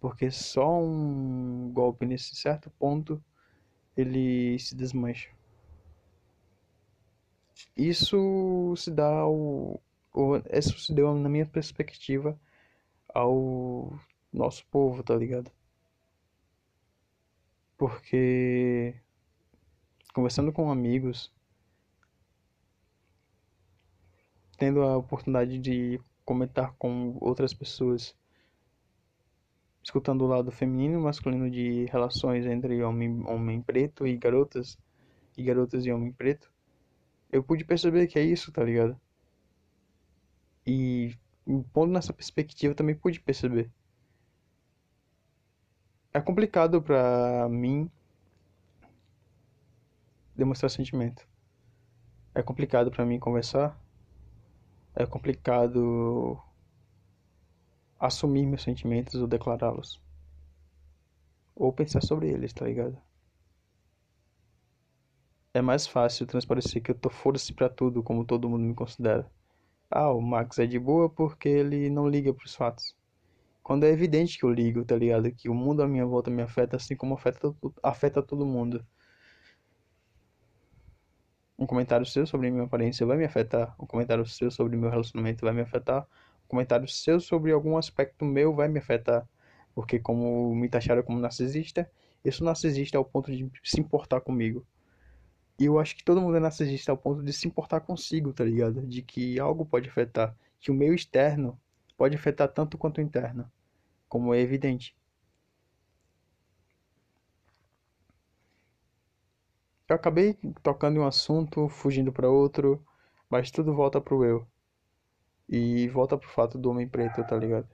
porque 0.00 0.30
só 0.30 0.80
um 0.80 1.70
golpe 1.72 2.06
nesse 2.06 2.34
certo 2.36 2.70
ponto 2.78 3.22
ele 3.96 4.58
se 4.58 4.74
desmancha. 4.74 5.30
Isso 7.76 8.74
se 8.76 8.90
dá 8.90 9.08
ao, 9.08 9.80
isso 10.52 10.78
se 10.78 10.92
deu 10.94 11.14
na 11.14 11.28
minha 11.28 11.46
perspectiva 11.46 12.38
ao 13.14 13.92
nosso 14.32 14.66
povo, 14.66 15.02
tá 15.02 15.14
ligado? 15.14 15.50
porque 17.82 18.94
conversando 20.14 20.52
com 20.52 20.70
amigos, 20.70 21.32
tendo 24.56 24.82
a 24.82 24.96
oportunidade 24.96 25.58
de 25.58 26.00
comentar 26.24 26.72
com 26.78 27.16
outras 27.20 27.52
pessoas, 27.54 28.16
escutando 29.82 30.22
o 30.22 30.28
lado 30.28 30.50
feminino 30.50 30.98
e 30.98 31.02
masculino 31.02 31.50
de 31.50 31.86
relações 31.86 32.46
entre 32.46 32.82
homem, 32.82 33.24
homem 33.26 33.60
preto 33.62 34.06
e 34.06 34.16
garotas, 34.16 34.78
e 35.36 35.42
garotas 35.42 35.84
e 35.84 35.92
homem 35.92 36.12
preto, 36.12 36.50
eu 37.30 37.42
pude 37.42 37.64
perceber 37.64 38.06
que 38.06 38.18
é 38.18 38.22
isso, 38.22 38.52
tá 38.52 38.62
ligado? 38.62 38.98
E 40.66 41.16
pondo 41.72 41.92
nessa 41.92 42.12
perspectiva 42.12 42.74
também 42.74 42.94
pude 42.94 43.20
perceber 43.20 43.70
é 46.12 46.20
complicado 46.20 46.82
para 46.82 47.48
mim 47.48 47.90
demonstrar 50.36 50.70
sentimento. 50.70 51.26
É 52.34 52.42
complicado 52.42 52.90
para 52.90 53.04
mim 53.04 53.18
conversar. 53.18 53.78
É 54.94 55.04
complicado 55.04 56.42
assumir 57.98 58.44
meus 58.46 58.62
sentimentos 58.62 59.14
ou 59.14 59.26
declará-los. 59.26 59.98
Ou 61.54 61.72
pensar 61.72 62.02
sobre 62.02 62.28
eles, 62.28 62.52
tá 62.52 62.66
ligado? 62.66 62.98
É 65.54 65.62
mais 65.62 65.86
fácil 65.86 66.26
transparecer 66.26 66.82
que 66.82 66.90
eu 66.90 66.94
tô 66.94 67.08
foda-se 67.08 67.54
pra 67.54 67.68
tudo, 67.68 68.02
como 68.02 68.24
todo 68.24 68.48
mundo 68.50 68.64
me 68.64 68.74
considera. 68.74 69.30
Ah, 69.90 70.12
o 70.12 70.20
Max 70.20 70.58
é 70.58 70.66
de 70.66 70.78
boa 70.78 71.10
porque 71.10 71.48
ele 71.48 71.90
não 71.90 72.08
liga 72.08 72.34
pros 72.34 72.54
fatos. 72.54 72.96
Quando 73.62 73.84
é 73.84 73.90
evidente 73.90 74.38
que 74.38 74.44
eu 74.44 74.50
ligo, 74.50 74.84
tá 74.84 74.96
ligado? 74.96 75.32
Que 75.32 75.48
o 75.48 75.54
mundo 75.54 75.82
à 75.82 75.88
minha 75.88 76.06
volta 76.06 76.30
me 76.30 76.42
afeta 76.42 76.76
assim 76.76 76.96
como 76.96 77.14
afeta, 77.14 77.54
afeta 77.82 78.22
todo 78.22 78.46
mundo. 78.46 78.86
Um 81.62 81.66
comentário 81.66 82.04
seu 82.04 82.26
sobre 82.26 82.50
minha 82.50 82.64
aparência 82.64 83.06
vai 83.06 83.16
me 83.16 83.24
afetar. 83.24 83.72
Um 83.78 83.86
comentário 83.86 84.26
seu 84.26 84.50
sobre 84.50 84.76
meu 84.76 84.90
relacionamento 84.90 85.44
vai 85.44 85.54
me 85.54 85.60
afetar. 85.60 86.02
Um 86.44 86.48
comentário 86.48 86.88
seu 86.88 87.20
sobre 87.20 87.52
algum 87.52 87.76
aspecto 87.76 88.24
meu 88.24 88.52
vai 88.52 88.66
me 88.66 88.80
afetar. 88.80 89.24
Porque 89.72 90.00
como 90.00 90.52
me 90.56 90.68
taxaram 90.68 91.04
como 91.04 91.20
narcisista, 91.20 91.88
eu 92.24 92.32
sou 92.32 92.44
narcisista 92.44 92.98
ao 92.98 93.04
ponto 93.04 93.30
de 93.30 93.48
se 93.62 93.78
importar 93.78 94.20
comigo. 94.22 94.66
E 95.56 95.66
eu 95.66 95.78
acho 95.78 95.94
que 95.94 96.02
todo 96.02 96.20
mundo 96.20 96.36
é 96.36 96.40
narcisista 96.40 96.90
ao 96.90 96.98
ponto 96.98 97.22
de 97.22 97.32
se 97.32 97.46
importar 97.46 97.78
consigo, 97.78 98.32
tá 98.32 98.42
ligado? 98.42 98.84
De 98.84 99.00
que 99.00 99.38
algo 99.38 99.64
pode 99.64 99.88
afetar. 99.88 100.34
Que 100.58 100.72
o 100.72 100.74
meio 100.74 100.92
externo 100.92 101.56
pode 101.96 102.16
afetar 102.16 102.48
tanto 102.48 102.76
quanto 102.76 102.98
o 102.98 103.00
interno. 103.00 103.48
Como 104.08 104.34
é 104.34 104.40
evidente. 104.40 104.96
Eu 109.92 109.96
acabei 109.96 110.38
tocando 110.62 110.96
em 110.96 111.00
um 111.00 111.06
assunto, 111.06 111.68
fugindo 111.68 112.10
para 112.10 112.26
outro, 112.26 112.82
mas 113.28 113.50
tudo 113.50 113.74
volta 113.74 114.00
pro 114.00 114.24
eu. 114.24 114.46
E 115.46 115.86
volta 115.88 116.16
pro 116.16 116.30
fato 116.30 116.56
do 116.56 116.70
homem 116.70 116.88
preto, 116.88 117.22
tá 117.22 117.36
ligado? 117.36 117.68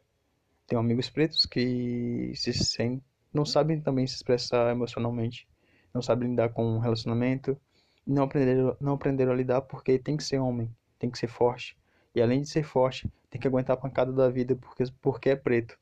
Tenho 0.67 0.81
amigos 0.81 1.09
pretos 1.09 1.47
que 1.47 2.33
se 2.35 2.53
sentem, 2.53 3.01
não 3.33 3.45
sabem 3.45 3.81
também 3.81 4.05
se 4.05 4.17
expressar 4.17 4.69
emocionalmente, 4.73 5.47
não 5.95 6.03
sabem 6.03 6.31
lidar 6.31 6.49
com 6.49 6.65
um 6.65 6.81
relacionamento, 6.81 7.57
não 8.05 8.25
aprenderam, 8.25 8.77
não 8.81 8.95
aprenderam 8.95 9.31
a 9.31 9.37
lidar 9.37 9.61
porque 9.61 9.97
tem 9.97 10.17
que 10.17 10.25
ser 10.25 10.41
homem, 10.41 10.75
tem 10.99 11.09
que 11.09 11.19
ser 11.21 11.29
forte. 11.29 11.79
E 12.17 12.21
além 12.21 12.43
de 12.43 12.49
ser 12.49 12.65
forte, 12.65 13.09
tem 13.31 13.41
que 13.41 13.47
aguentar 13.47 13.75
a 13.77 13.81
pancada 13.81 14.13
da 14.13 14.29
vida 14.29 14.57
porque, 14.57 14.83
porque 15.01 15.31
é 15.31 15.37
preto, 15.37 15.79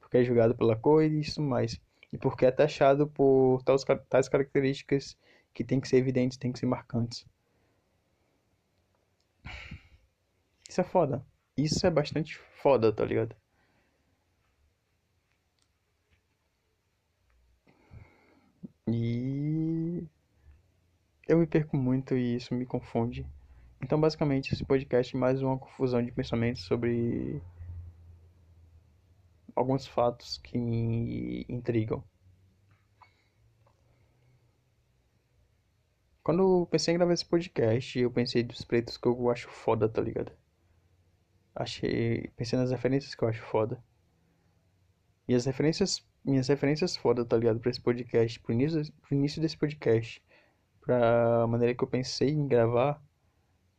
porque 0.00 0.16
é 0.16 0.24
julgado 0.24 0.52
pela 0.56 0.74
cor 0.74 1.04
e 1.04 1.20
isso 1.20 1.40
mais. 1.40 1.80
E 2.12 2.18
porque 2.18 2.44
é 2.44 2.50
taxado 2.50 3.06
por 3.06 3.62
tais 3.62 4.28
características 4.28 5.16
que 5.56 5.64
tem 5.64 5.80
que 5.80 5.88
ser 5.88 5.96
evidentes, 5.96 6.36
tem 6.36 6.52
que 6.52 6.58
ser 6.58 6.66
marcantes. 6.66 7.26
Isso 10.68 10.82
é 10.82 10.84
foda. 10.84 11.24
Isso 11.56 11.86
é 11.86 11.90
bastante 11.90 12.36
foda, 12.62 12.92
tá 12.92 13.02
ligado? 13.02 13.34
E 18.86 20.06
eu 21.26 21.38
me 21.38 21.46
perco 21.46 21.74
muito 21.74 22.14
e 22.14 22.36
isso 22.36 22.54
me 22.54 22.66
confunde. 22.66 23.26
Então, 23.82 23.98
basicamente, 23.98 24.52
esse 24.52 24.64
podcast 24.64 25.16
é 25.16 25.18
mais 25.18 25.40
uma 25.40 25.58
confusão 25.58 26.04
de 26.04 26.12
pensamentos 26.12 26.64
sobre 26.64 27.40
alguns 29.54 29.86
fatos 29.86 30.36
que 30.38 30.58
me 30.58 31.46
intrigam. 31.48 32.04
Quando 36.26 36.42
eu 36.42 36.66
pensei 36.66 36.92
em 36.92 36.96
gravar 36.96 37.12
esse 37.12 37.24
podcast, 37.24 38.00
eu 38.00 38.10
pensei 38.10 38.42
dos 38.42 38.64
pretos 38.64 38.96
que 38.96 39.06
eu 39.06 39.30
acho 39.30 39.48
foda, 39.48 39.88
tá 39.88 40.02
ligado? 40.02 40.32
Achei. 41.54 42.32
Pensei 42.36 42.58
nas 42.58 42.72
referências 42.72 43.14
que 43.14 43.22
eu 43.22 43.28
acho 43.28 43.40
foda. 43.44 43.80
E 45.28 45.36
as 45.36 45.46
referências. 45.46 46.04
Minhas 46.24 46.48
referências 46.48 46.96
foda, 46.96 47.24
tá 47.24 47.36
ligado? 47.36 47.60
Pra 47.60 47.70
esse 47.70 47.80
podcast, 47.80 48.40
pro 48.40 48.52
início, 48.52 48.92
pro 49.02 49.14
início 49.14 49.40
desse 49.40 49.56
podcast 49.56 50.20
pra 50.80 51.46
maneira 51.46 51.76
que 51.76 51.84
eu 51.84 51.86
pensei 51.86 52.30
em 52.30 52.48
gravar, 52.48 53.00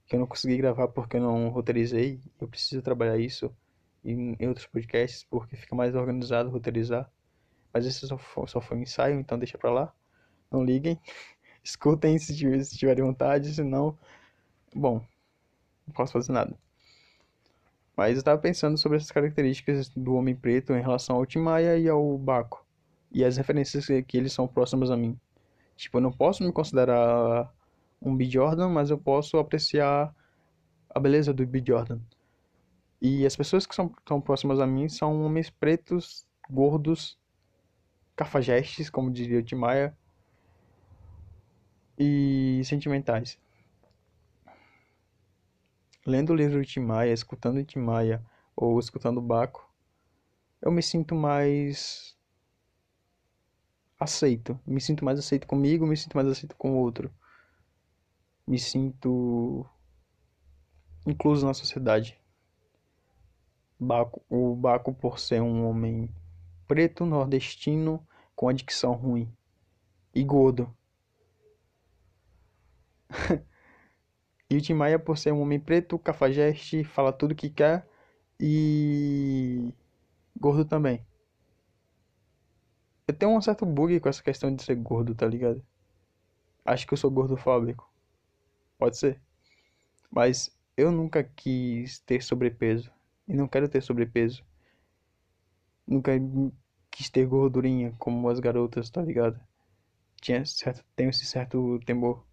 que 0.05 0.15
eu 0.15 0.19
não 0.21 0.25
consegui 0.25 0.55
gravar 0.55 0.87
porque 0.87 1.17
eu 1.17 1.21
não 1.21 1.49
roteirizei. 1.49 2.21
Eu 2.39 2.47
preciso 2.47 2.81
trabalhar 2.81 3.17
isso 3.17 3.53
em, 4.05 4.37
outros 4.47 4.67
podcasts 4.67 5.25
porque 5.25 5.57
fica 5.57 5.75
mais 5.75 5.93
organizado 5.95 6.49
roteirizar. 6.49 7.11
Mas 7.73 7.85
esse 7.85 8.07
só 8.07 8.17
foi, 8.17 8.47
só 8.47 8.61
foi 8.61 8.77
um 8.77 8.83
ensaio, 8.83 9.19
então 9.19 9.37
deixa 9.37 9.57
pra 9.57 9.69
lá. 9.69 9.93
Não 10.49 10.63
liguem. 10.63 10.97
Escutem 11.67 12.17
se, 12.17 12.33
tiverem 12.77 13.03
vontade, 13.03 13.53
senão. 13.53 13.97
Bom, 14.73 15.05
não 15.85 15.93
posso 15.93 16.13
fazer 16.13 16.31
nada. 16.31 16.57
Mas 17.93 18.13
eu 18.13 18.19
estava 18.19 18.39
pensando 18.39 18.77
sobre 18.77 18.97
essas 18.97 19.11
características 19.11 19.89
do 19.89 20.13
homem 20.13 20.33
preto 20.33 20.71
em 20.71 20.81
relação 20.81 21.17
ao 21.17 21.25
Timaya 21.25 21.77
e 21.77 21.89
ao 21.89 22.17
Baco. 22.17 22.65
E 23.11 23.21
as 23.21 23.35
referências 23.35 23.85
que 24.07 24.17
eles 24.17 24.31
são 24.31 24.47
próximas 24.47 24.89
a 24.89 24.95
mim. 24.95 25.19
Tipo, 25.75 25.97
eu 25.97 26.01
não 26.01 26.11
posso 26.11 26.41
me 26.41 26.53
considerar 26.53 27.53
um 28.01 28.15
B. 28.15 28.29
Jordan, 28.29 28.69
mas 28.69 28.89
eu 28.89 28.97
posso 28.97 29.37
apreciar 29.37 30.15
a 30.89 30.99
beleza 31.01 31.33
do 31.33 31.45
B. 31.45 31.61
Jordan. 31.67 31.99
E 33.01 33.25
as 33.25 33.35
pessoas 33.35 33.65
que 33.65 33.75
são, 33.75 33.93
são 34.07 34.21
próximas 34.21 34.61
a 34.61 34.65
mim 34.65 34.87
são 34.87 35.21
homens 35.21 35.49
pretos, 35.49 36.25
gordos, 36.49 37.17
cafajestes, 38.15 38.89
como 38.89 39.11
diria 39.11 39.39
o 39.39 39.43
Timaya, 39.43 39.93
e 41.97 42.61
sentimentais. 42.63 43.39
Lendo 46.05 46.31
o 46.31 46.35
livro 46.35 46.61
de 46.61 46.67
Timaya, 46.67 47.11
escutando 47.11 47.63
Timaya 47.65 48.23
ou 48.55 48.79
escutando 48.79 49.21
Baco, 49.21 49.69
eu 50.61 50.71
me 50.71 50.81
sinto 50.81 51.15
mais 51.15 52.17
aceito. 53.99 54.59
Me 54.65 54.79
sinto 54.79 55.03
mais 55.03 55.19
aceito 55.19 55.47
comigo, 55.47 55.85
me 55.85 55.97
sinto 55.97 56.15
mais 56.15 56.27
aceito 56.27 56.55
com 56.55 56.71
o 56.71 56.77
outro. 56.77 57.11
Me 58.45 58.59
sinto 58.59 59.65
incluso 61.05 61.45
na 61.45 61.53
sociedade. 61.53 62.19
Baco, 63.79 64.21
o 64.29 64.55
Baco, 64.55 64.93
por 64.93 65.19
ser 65.19 65.41
um 65.41 65.67
homem 65.67 66.09
preto, 66.67 67.05
nordestino, 67.05 68.05
com 68.35 68.49
a 68.49 68.53
dicção 68.53 68.93
ruim 68.93 69.31
e 70.13 70.23
gordo. 70.23 70.76
e 74.49 74.57
o 74.57 74.61
Tim 74.61 74.73
Maia, 74.73 74.99
por 74.99 75.17
ser 75.17 75.31
um 75.31 75.41
homem 75.41 75.59
preto, 75.59 75.99
cafajeste, 75.99 76.83
fala 76.83 77.13
tudo 77.13 77.35
que 77.35 77.49
quer 77.49 77.87
e 78.39 79.73
gordo 80.39 80.65
também. 80.65 81.05
Eu 83.07 83.13
tenho 83.13 83.31
um 83.31 83.41
certo 83.41 83.65
bug 83.65 83.99
com 83.99 84.09
essa 84.09 84.21
questão 84.21 84.53
de 84.53 84.63
ser 84.63 84.75
gordo, 84.75 85.15
tá 85.15 85.25
ligado? 85.25 85.65
Acho 86.65 86.85
que 86.85 86.93
eu 86.93 86.97
sou 86.97 87.09
gordofóbico. 87.09 87.89
Pode 88.77 88.97
ser. 88.97 89.21
Mas 90.11 90.53
eu 90.75 90.91
nunca 90.91 91.23
quis 91.23 91.99
ter 92.01 92.21
sobrepeso. 92.21 92.91
E 93.27 93.33
não 93.33 93.47
quero 93.47 93.69
ter 93.69 93.81
sobrepeso. 93.81 94.45
Nunca 95.87 96.11
quis 96.91 97.09
ter 97.09 97.25
gordurinha 97.25 97.95
como 97.97 98.27
as 98.29 98.39
garotas, 98.41 98.89
tá 98.89 99.01
ligado? 99.01 99.39
Tinha 100.21 100.45
certo, 100.45 100.83
tenho 100.95 101.09
esse 101.09 101.25
certo 101.25 101.79
temor. 101.85 102.26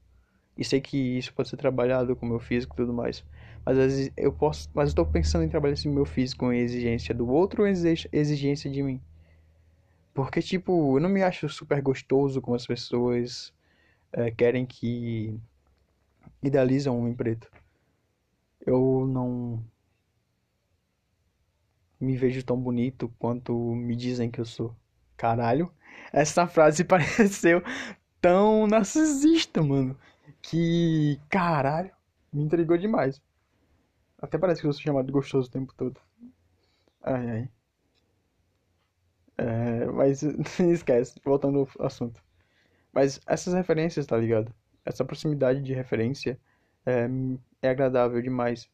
E 0.57 0.65
sei 0.65 0.81
que 0.81 0.97
isso 0.97 1.33
pode 1.35 1.49
ser 1.49 1.57
trabalhado 1.57 2.15
com 2.15 2.27
o 2.27 2.29
meu 2.29 2.39
físico 2.39 2.75
e 2.75 2.77
tudo 2.77 2.93
mais. 2.93 3.25
Mas 3.65 3.79
às 3.79 3.85
vezes 3.85 4.13
eu 4.17 4.33
posso. 4.33 4.71
Mas 4.75 4.95
tô 4.95 5.05
pensando 5.05 5.45
em 5.45 5.49
trabalhar 5.49 5.75
esse 5.75 5.89
meu 5.89 6.05
físico 6.05 6.47
a 6.47 6.57
exigência 6.57 7.15
do 7.15 7.29
outro 7.29 7.63
ou 7.63 7.69
exigência 7.69 8.71
de 8.71 8.83
mim. 8.83 9.01
Porque, 10.13 10.41
tipo, 10.41 10.97
eu 10.97 11.01
não 11.01 11.09
me 11.09 11.23
acho 11.23 11.49
super 11.49 11.83
gostoso 11.83 12.41
como 12.41 12.55
as 12.55 12.67
pessoas 12.67 13.53
é, 14.13 14.31
querem 14.31 14.65
que 14.65 15.37
idealizam 16.41 16.97
um 16.97 17.01
homem 17.01 17.15
preto. 17.15 17.51
Eu 18.65 19.07
não 19.09 19.63
me 22.01 22.17
vejo 22.17 22.45
tão 22.45 22.57
bonito 22.57 23.13
quanto 23.19 23.53
me 23.75 23.97
dizem 23.97 24.31
que 24.31 24.41
eu 24.41 24.45
sou. 24.45 24.75
Caralho, 25.17 25.73
essa 26.13 26.47
frase 26.47 26.85
pareceu 26.85 27.63
tão 28.21 28.67
narcisista, 28.67 29.63
mano. 29.63 29.99
Que 30.45 31.19
caralho, 31.29 31.91
me 32.33 32.43
intrigou 32.45 32.79
demais. 32.79 33.21
Até 34.19 34.39
parece 34.39 34.61
que 34.61 34.67
eu 34.67 34.73
sou 34.73 34.83
chamado 34.83 35.07
de 35.07 35.13
gostoso 35.13 35.49
o 35.49 35.53
tempo 35.53 35.73
todo. 35.75 36.01
Ai, 37.03 37.27
ai. 37.31 37.51
É, 39.37 39.87
mas 39.87 40.23
esquece, 40.61 41.21
voltando 41.25 41.61
ao 41.79 41.87
assunto. 41.87 42.23
Mas 42.93 43.21
essas 43.27 43.55
referências, 43.55 44.07
tá 44.07 44.17
ligado? 44.19 44.55
Essa 44.85 45.05
proximidade 45.05 45.63
de 45.63 45.75
referência 45.75 46.41
é, 46.87 47.09
é 47.63 47.71
agradável 47.71 48.23
demais. 48.23 48.71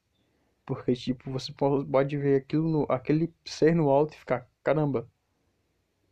Porque, 0.66 0.94
tipo, 0.94 1.30
você 1.30 1.52
pode 1.52 2.16
ver 2.18 2.37
aquilo 2.42 2.68
no, 2.70 2.87
aquele 2.90 3.33
ser 3.44 3.74
no 3.74 3.90
alto 3.90 4.14
e 4.14 4.18
ficar, 4.18 4.48
caramba, 4.64 5.09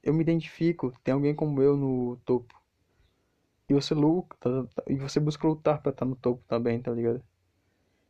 eu 0.03 0.12
me 0.12 0.23
identifico, 0.23 0.92
tem 1.05 1.14
alguém 1.14 1.35
como 1.35 1.62
eu 1.62 1.77
no 1.77 2.16
topo. 2.25 2.58
E 3.69 3.75
você 3.75 3.95
luta, 3.95 4.35
tá, 4.41 4.65
tá, 4.75 4.83
e 4.87 4.97
você 4.97 5.21
busca 5.21 5.47
lutar 5.47 5.83
para 5.83 5.91
estar 5.91 6.05
no 6.07 6.17
topo 6.17 6.43
também, 6.49 6.81
tá 6.81 6.91
ligado? 6.91 7.23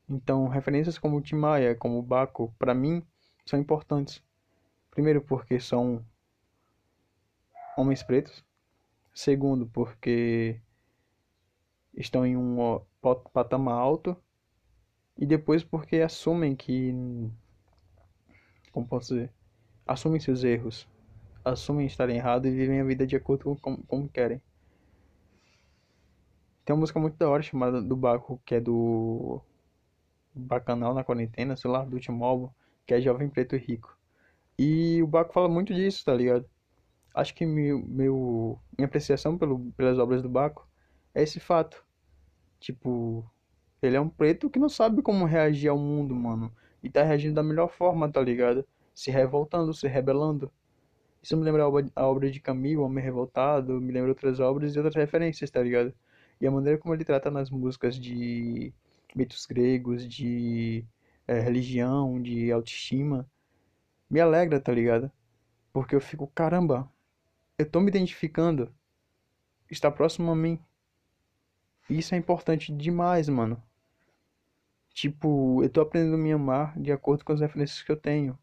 Então, 0.09 0.49
referências 0.49 0.99
como 0.99 1.17
o 1.17 1.21
Timaya, 1.21 1.75
como 1.75 1.99
o 1.99 2.03
Baco, 2.03 2.55
para 2.59 2.73
mim, 2.75 3.03
são 3.45 3.59
importantes. 3.59 4.23
Primeiro 4.91 5.21
porque 5.21 5.61
são 5.61 6.05
homens 7.77 8.03
pretos. 8.03 8.45
Segundo, 9.13 9.67
porque 9.67 10.61
estão 11.95 12.25
em 12.25 12.37
um 12.37 12.81
patamar 13.33 13.75
alto. 13.75 14.17
E 15.17 15.27
depois 15.27 15.65
porque 15.65 15.97
assumem 15.97 16.55
que. 16.55 16.93
Como 18.73 18.87
posso 18.87 19.15
dizer? 19.15 19.33
Assumem 19.87 20.21
seus 20.21 20.45
erros. 20.45 20.89
Assumem 21.45 21.87
estarem 21.87 22.17
errados 22.17 22.51
e 22.51 22.55
vivem 22.55 22.81
a 22.81 22.85
vida 22.85 23.07
de 23.07 23.17
acordo 23.17 23.45
com 23.45 23.57
como, 23.57 23.83
como 23.85 24.09
querem. 24.09 24.41
Tem 26.69 26.75
uma 26.75 26.81
música 26.81 27.01
muito 27.01 27.17
da 27.17 27.27
hora 27.27 27.43
chamada 27.43 27.81
do 27.81 27.97
Baco, 27.97 28.43
que 28.45 28.57
é 28.57 28.61
do 28.61 29.41
Bacanal 30.35 30.93
na 30.93 31.03
quarentena, 31.03 31.57
sei 31.57 31.71
lá, 31.71 31.83
do 31.83 31.95
último 31.95 32.23
álbum, 32.23 32.51
que 32.87 32.93
é 32.93 33.01
Jovem 33.01 33.31
Preto 33.31 33.57
e 33.57 33.59
Rico. 33.59 33.97
E 34.59 35.03
o 35.03 35.07
Baco 35.07 35.33
fala 35.33 35.49
muito 35.49 35.73
disso, 35.73 36.05
tá 36.05 36.13
ligado? 36.13 36.45
Acho 37.15 37.35
que 37.35 37.47
meu, 37.47 37.79
meu 37.89 38.61
minha 38.77 38.85
apreciação 38.85 39.39
pelo, 39.39 39.73
pelas 39.79 39.99
obras 39.99 40.21
do 40.21 40.29
Baco 40.29 40.69
é 41.15 41.23
esse 41.23 41.41
fato. 41.41 41.83
Tipo, 42.61 43.25
ele 43.81 43.97
é 43.97 44.01
um 44.01 44.11
preto 44.11 44.51
que 44.51 44.59
não 44.59 44.69
sabe 44.69 45.01
como 45.01 45.25
reagir 45.25 45.71
ao 45.71 45.79
mundo, 45.79 46.15
mano. 46.15 46.53
E 46.83 46.91
tá 46.91 47.03
reagindo 47.03 47.37
da 47.37 47.43
melhor 47.43 47.71
forma, 47.71 48.13
tá 48.13 48.21
ligado? 48.21 48.63
Se 48.95 49.11
revoltando, 49.11 49.73
se 49.73 49.89
rebelando. 49.89 50.53
Isso 51.23 51.35
me 51.35 51.45
lembra 51.45 51.63
a 51.63 52.07
obra, 52.07 52.31
de 52.31 52.41
Camille, 52.41 52.77
Homem 52.77 53.03
Revoltado, 53.03 53.81
me 53.81 53.91
lembra 53.91 54.11
outras 54.11 54.39
obras 54.39 54.75
e 54.75 54.79
outras 54.79 54.97
referências, 54.97 55.51
tá 55.51 55.63
ligado? 55.63 55.95
E 56.41 56.47
a 56.47 56.51
maneira 56.51 56.79
como 56.79 56.95
ele 56.95 57.05
trata 57.05 57.31
nas 57.31 57.51
músicas 57.51 57.97
de 57.97 58.73
mitos 59.15 59.47
gregos, 59.47 60.07
de 60.07 60.85
é, 61.27 61.41
religião, 61.41 62.21
de 62.23 62.53
autoestima, 62.53 63.29
me 64.09 64.21
alegra, 64.21 64.61
tá 64.61 64.73
ligado? 64.73 65.11
Porque 65.73 65.95
eu 65.95 66.01
fico, 66.01 66.27
caramba, 66.29 66.91
eu 67.59 67.69
tô 67.69 67.81
me 67.81 67.89
identificando, 67.89 68.73
está 69.71 69.91
próximo 69.91 70.31
a 70.31 70.37
mim. 70.37 70.59
Isso 71.91 72.15
é 72.15 72.19
importante 72.19 72.73
demais, 72.73 73.29
mano. 73.29 73.63
Tipo, 74.93 75.63
eu 75.63 75.71
tô 75.71 75.81
aprendendo 75.81 76.15
a 76.15 76.19
me 76.19 76.33
amar 76.33 76.79
de 76.79 76.91
acordo 76.93 77.25
com 77.25 77.33
as 77.33 77.41
referências 77.41 77.83
que 77.83 77.93
eu 77.93 77.97
tenho. 77.97 78.39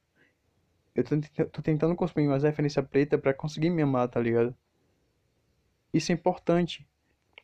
Eu 0.96 1.04
tô, 1.04 1.62
tentando 1.62 1.96
construir 1.96 2.28
uma 2.28 2.38
referência 2.38 2.82
preta 2.82 3.18
para 3.18 3.34
conseguir 3.34 3.70
me 3.70 3.82
amar, 3.82 4.08
tá 4.08 4.20
ligado? 4.20 4.56
Isso 5.94 6.12
é 6.12 6.16
importante. 6.16 6.88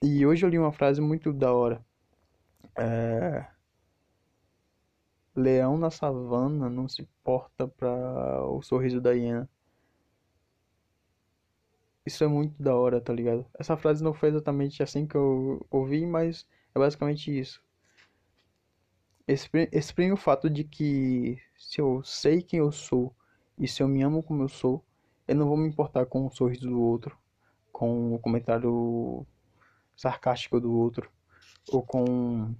E 0.03 0.25
hoje 0.25 0.43
eu 0.43 0.49
li 0.49 0.57
uma 0.57 0.71
frase 0.71 0.99
muito 0.99 1.31
da 1.31 1.53
hora. 1.53 1.85
É... 2.75 3.45
Leão 5.35 5.77
na 5.77 5.91
savana 5.91 6.69
não 6.69 6.89
se 6.89 7.07
porta 7.23 7.67
para 7.67 8.43
o 8.45 8.61
sorriso 8.63 8.99
da 8.99 9.11
hiena. 9.11 9.47
Isso 12.05 12.23
é 12.23 12.27
muito 12.27 12.61
da 12.61 12.75
hora, 12.75 12.99
tá 12.99 13.13
ligado? 13.13 13.45
Essa 13.59 13.77
frase 13.77 14.03
não 14.03 14.13
foi 14.13 14.29
exatamente 14.29 14.81
assim 14.81 15.05
que 15.05 15.15
eu 15.15 15.65
ouvi, 15.69 16.05
mas 16.05 16.47
é 16.73 16.79
basicamente 16.79 17.37
isso. 17.37 17.63
Exprime 19.27 20.11
o 20.11 20.17
fato 20.17 20.49
de 20.49 20.63
que 20.63 21.37
se 21.55 21.79
eu 21.79 22.03
sei 22.03 22.41
quem 22.41 22.59
eu 22.59 22.71
sou 22.71 23.15
e 23.57 23.67
se 23.67 23.83
eu 23.83 23.87
me 23.87 24.01
amo 24.01 24.23
como 24.23 24.43
eu 24.43 24.49
sou, 24.49 24.83
eu 25.27 25.35
não 25.35 25.47
vou 25.47 25.55
me 25.55 25.67
importar 25.67 26.07
com 26.07 26.25
o 26.25 26.31
sorriso 26.31 26.67
do 26.67 26.81
outro, 26.81 27.15
com 27.71 28.15
o 28.15 28.19
comentário 28.19 29.25
sarcástico 30.01 30.59
do 30.59 30.73
outro, 30.73 31.11
ou 31.71 31.83
com 31.83 32.55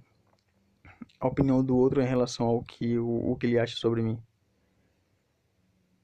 a 1.18 1.26
opinião 1.26 1.64
do 1.64 1.76
outro 1.76 2.00
em 2.00 2.06
relação 2.06 2.46
ao 2.46 2.62
que, 2.62 2.96
o, 2.98 3.32
o 3.32 3.36
que 3.36 3.46
ele 3.46 3.58
acha 3.58 3.76
sobre 3.76 4.00
mim. 4.00 4.22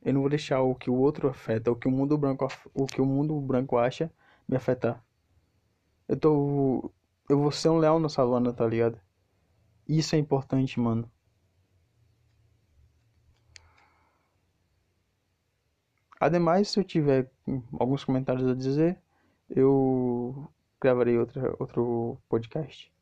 Eu 0.03 0.15
não 0.15 0.21
vou 0.23 0.31
deixar 0.31 0.63
o 0.63 0.75
que 0.75 0.91
o 0.91 0.95
outro 0.95 1.29
afeta, 1.29 1.71
o 1.71 1.77
que 1.77 1.87
o 1.87 1.91
mundo 1.93 2.19
branco, 2.19 2.49
o 2.75 2.87
que 2.87 3.01
o 3.01 3.07
mundo 3.07 3.41
branco 3.41 3.77
acha 3.79 4.13
me 4.49 4.57
afetar. 4.57 5.05
Eu 6.09 6.17
tô 6.19 6.93
eu 7.29 7.39
vou 7.39 7.53
ser 7.53 7.69
um 7.69 7.79
leão 7.79 8.01
na 8.01 8.09
savana, 8.09 8.53
tá 8.53 8.67
ligado? 8.67 8.99
Isso 9.87 10.17
é 10.17 10.19
importante, 10.19 10.81
mano. 10.81 11.11
Ademais, 16.21 16.69
se 16.69 16.81
eu 16.81 16.85
tiver 16.85 17.31
alguns 17.79 18.05
comentários 18.05 18.49
a 18.49 18.55
dizer, 18.55 19.01
eu 19.49 20.51
gravarei 20.81 21.19
outra, 21.19 21.55
outro 21.59 22.19
podcast. 22.29 22.93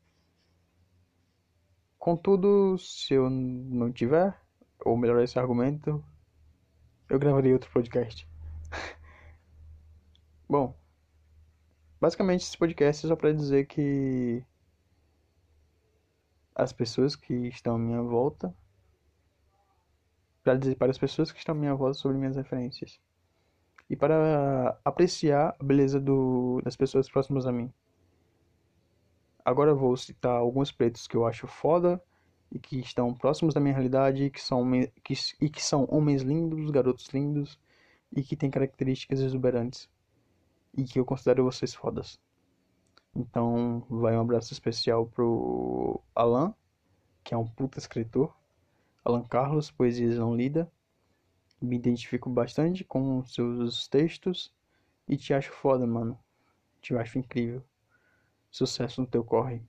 Contudo, 1.97 2.77
se 2.77 3.13
eu 3.13 3.29
não 3.29 3.91
tiver, 3.91 4.39
ou 4.85 4.97
melhorar 4.97 5.23
esse 5.23 5.37
argumento, 5.37 6.03
eu 7.09 7.19
gravarei 7.19 7.53
outro 7.53 7.71
podcast. 7.71 8.27
Bom, 10.49 10.75
basicamente 11.99 12.41
esse 12.41 12.57
podcast 12.57 13.05
é 13.05 13.09
só 13.09 13.15
para 13.15 13.33
dizer 13.33 13.65
que 13.67 14.43
as 16.55 16.73
pessoas 16.73 17.15
que 17.15 17.33
estão 17.47 17.75
à 17.75 17.79
minha 17.79 18.01
volta, 18.01 18.55
para 20.43 20.55
dizer 20.55 20.75
para 20.75 20.91
as 20.91 20.97
pessoas 20.97 21.31
que 21.31 21.39
estão 21.39 21.53
à 21.53 21.57
minha 21.57 21.75
volta 21.75 21.93
sobre 21.95 22.17
minhas 22.17 22.35
referências 22.35 22.99
e 23.89 23.95
para 23.95 24.77
apreciar 24.83 25.55
a 25.59 25.63
beleza 25.63 25.99
do, 25.99 26.61
das 26.63 26.75
pessoas 26.75 27.09
próximas 27.09 27.45
a 27.45 27.51
mim. 27.51 27.71
Agora 29.43 29.73
vou 29.73 29.95
citar 29.95 30.33
alguns 30.33 30.71
pretos 30.71 31.07
que 31.07 31.15
eu 31.15 31.25
acho 31.25 31.47
foda 31.47 32.01
e 32.51 32.59
que 32.59 32.79
estão 32.79 33.13
próximos 33.13 33.53
da 33.53 33.61
minha 33.61 33.73
realidade 33.73 34.29
que 34.29 34.41
são, 34.41 34.69
que, 35.03 35.13
e 35.39 35.49
que 35.49 35.63
são 35.63 35.87
homens 35.89 36.21
lindos, 36.21 36.69
garotos 36.69 37.07
lindos 37.09 37.59
e 38.15 38.21
que 38.21 38.35
têm 38.35 38.49
características 38.49 39.19
exuberantes 39.21 39.89
e 40.75 40.83
que 40.83 40.99
eu 40.99 41.05
considero 41.05 41.43
vocês 41.43 41.73
fodas. 41.73 42.19
Então, 43.15 43.83
vai 43.89 44.15
um 44.15 44.21
abraço 44.21 44.53
especial 44.53 45.07
pro 45.07 46.01
Alan, 46.13 46.53
que 47.23 47.33
é 47.33 47.37
um 47.37 47.47
puta 47.47 47.79
escritor. 47.79 48.35
Alan 49.03 49.23
Carlos, 49.23 49.71
Poesias 49.71 50.17
Não 50.17 50.35
Lida. 50.35 50.71
Me 51.61 51.75
identifico 51.75 52.29
bastante 52.29 52.83
com 52.83 53.25
seus 53.25 53.87
textos 53.87 54.53
e 55.07 55.17
te 55.17 55.33
acho 55.33 55.51
foda, 55.51 55.87
mano. 55.87 56.19
Te 56.81 56.95
acho 56.95 57.17
incrível. 57.17 57.63
Sucesso 58.51 59.01
no 59.01 59.07
teu 59.07 59.23
corre. 59.23 59.61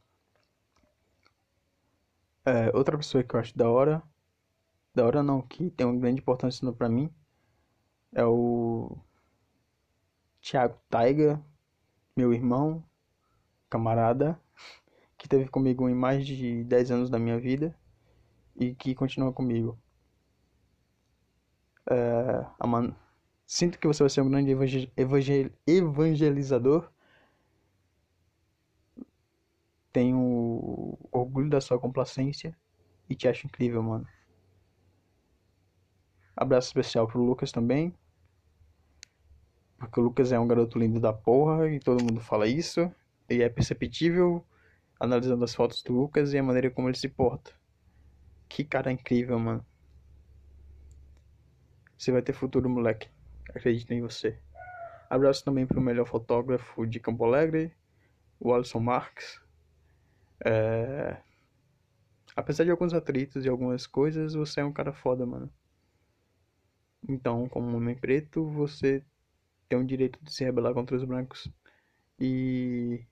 É, 2.44 2.74
outra 2.74 2.96
pessoa 2.96 3.22
que 3.22 3.34
eu 3.34 3.40
acho 3.40 3.56
da 3.56 3.68
hora, 3.70 4.02
da 4.94 5.04
hora 5.04 5.22
não, 5.22 5.42
que 5.42 5.70
tem 5.70 5.86
uma 5.86 5.98
grande 5.98 6.20
importância 6.20 6.70
para 6.72 6.88
mim, 6.88 7.12
é 8.14 8.24
o 8.24 8.96
Thiago 10.40 10.78
Taiga, 10.88 11.42
meu 12.16 12.32
irmão, 12.32 12.82
camarada, 13.68 14.40
que 15.18 15.28
teve 15.28 15.48
comigo 15.48 15.88
em 15.88 15.94
mais 15.94 16.26
de 16.26 16.64
10 16.64 16.90
anos 16.90 17.10
da 17.10 17.18
minha 17.18 17.38
vida 17.38 17.76
e 18.56 18.74
que 18.74 18.94
continua 18.94 19.32
comigo. 19.32 19.78
Man... 22.66 22.94
Sinto 23.46 23.78
que 23.78 23.86
você 23.86 24.02
vai 24.02 24.10
ser 24.10 24.20
um 24.20 24.30
grande. 24.30 24.50
Evangel... 24.96 25.50
evangelizador 25.66 26.90
tenho 29.92 30.96
orgulho 31.10 31.50
da 31.50 31.60
sua 31.60 31.78
complacência 31.78 32.56
e 33.08 33.14
te 33.14 33.26
acho 33.26 33.46
incrível, 33.46 33.82
mano. 33.82 34.06
Abraço 36.36 36.68
especial 36.68 37.08
pro 37.08 37.22
Lucas 37.22 37.50
também. 37.50 37.92
Porque 39.76 39.98
o 39.98 40.02
Lucas 40.02 40.30
é 40.30 40.38
um 40.38 40.46
garoto 40.46 40.78
lindo 40.78 41.00
da 41.00 41.12
porra 41.12 41.68
e 41.68 41.80
todo 41.80 42.04
mundo 42.04 42.20
fala 42.20 42.46
isso. 42.46 42.92
E 43.28 43.42
é 43.42 43.48
perceptível 43.48 44.46
analisando 45.00 45.44
as 45.44 45.54
fotos 45.54 45.82
do 45.82 45.92
Lucas 45.92 46.32
e 46.32 46.38
a 46.38 46.42
maneira 46.42 46.70
como 46.70 46.88
ele 46.88 46.96
se 46.96 47.08
porta. 47.08 47.52
Que 48.48 48.64
cara 48.64 48.92
incrível, 48.92 49.38
mano. 49.38 49.66
Você 51.98 52.12
vai 52.12 52.22
ter 52.22 52.32
futuro, 52.32 52.70
moleque. 52.70 53.08
Acredito 53.50 53.92
em 53.92 54.00
você. 54.00 54.38
Abraço 55.10 55.44
também 55.44 55.66
pro 55.66 55.80
melhor 55.80 56.06
fotógrafo 56.06 56.86
de 56.86 57.00
Campo 57.00 57.24
Alegre, 57.24 57.72
o 58.38 58.54
Alisson 58.54 58.78
Marques. 58.78 59.40
É... 60.44 61.16
Apesar 62.36 62.62
de 62.62 62.70
alguns 62.70 62.94
atritos 62.94 63.44
e 63.44 63.48
algumas 63.48 63.84
coisas, 63.84 64.34
você 64.34 64.60
é 64.60 64.64
um 64.64 64.72
cara 64.72 64.92
foda, 64.92 65.26
mano. 65.26 65.50
Então, 67.08 67.48
como 67.48 67.76
homem 67.76 67.96
preto, 67.96 68.46
você 68.46 69.02
tem 69.68 69.78
o 69.78 69.84
direito 69.84 70.22
de 70.22 70.32
se 70.32 70.44
rebelar 70.44 70.74
contra 70.74 70.96
os 70.96 71.02
brancos. 71.02 71.50
E 72.20 73.04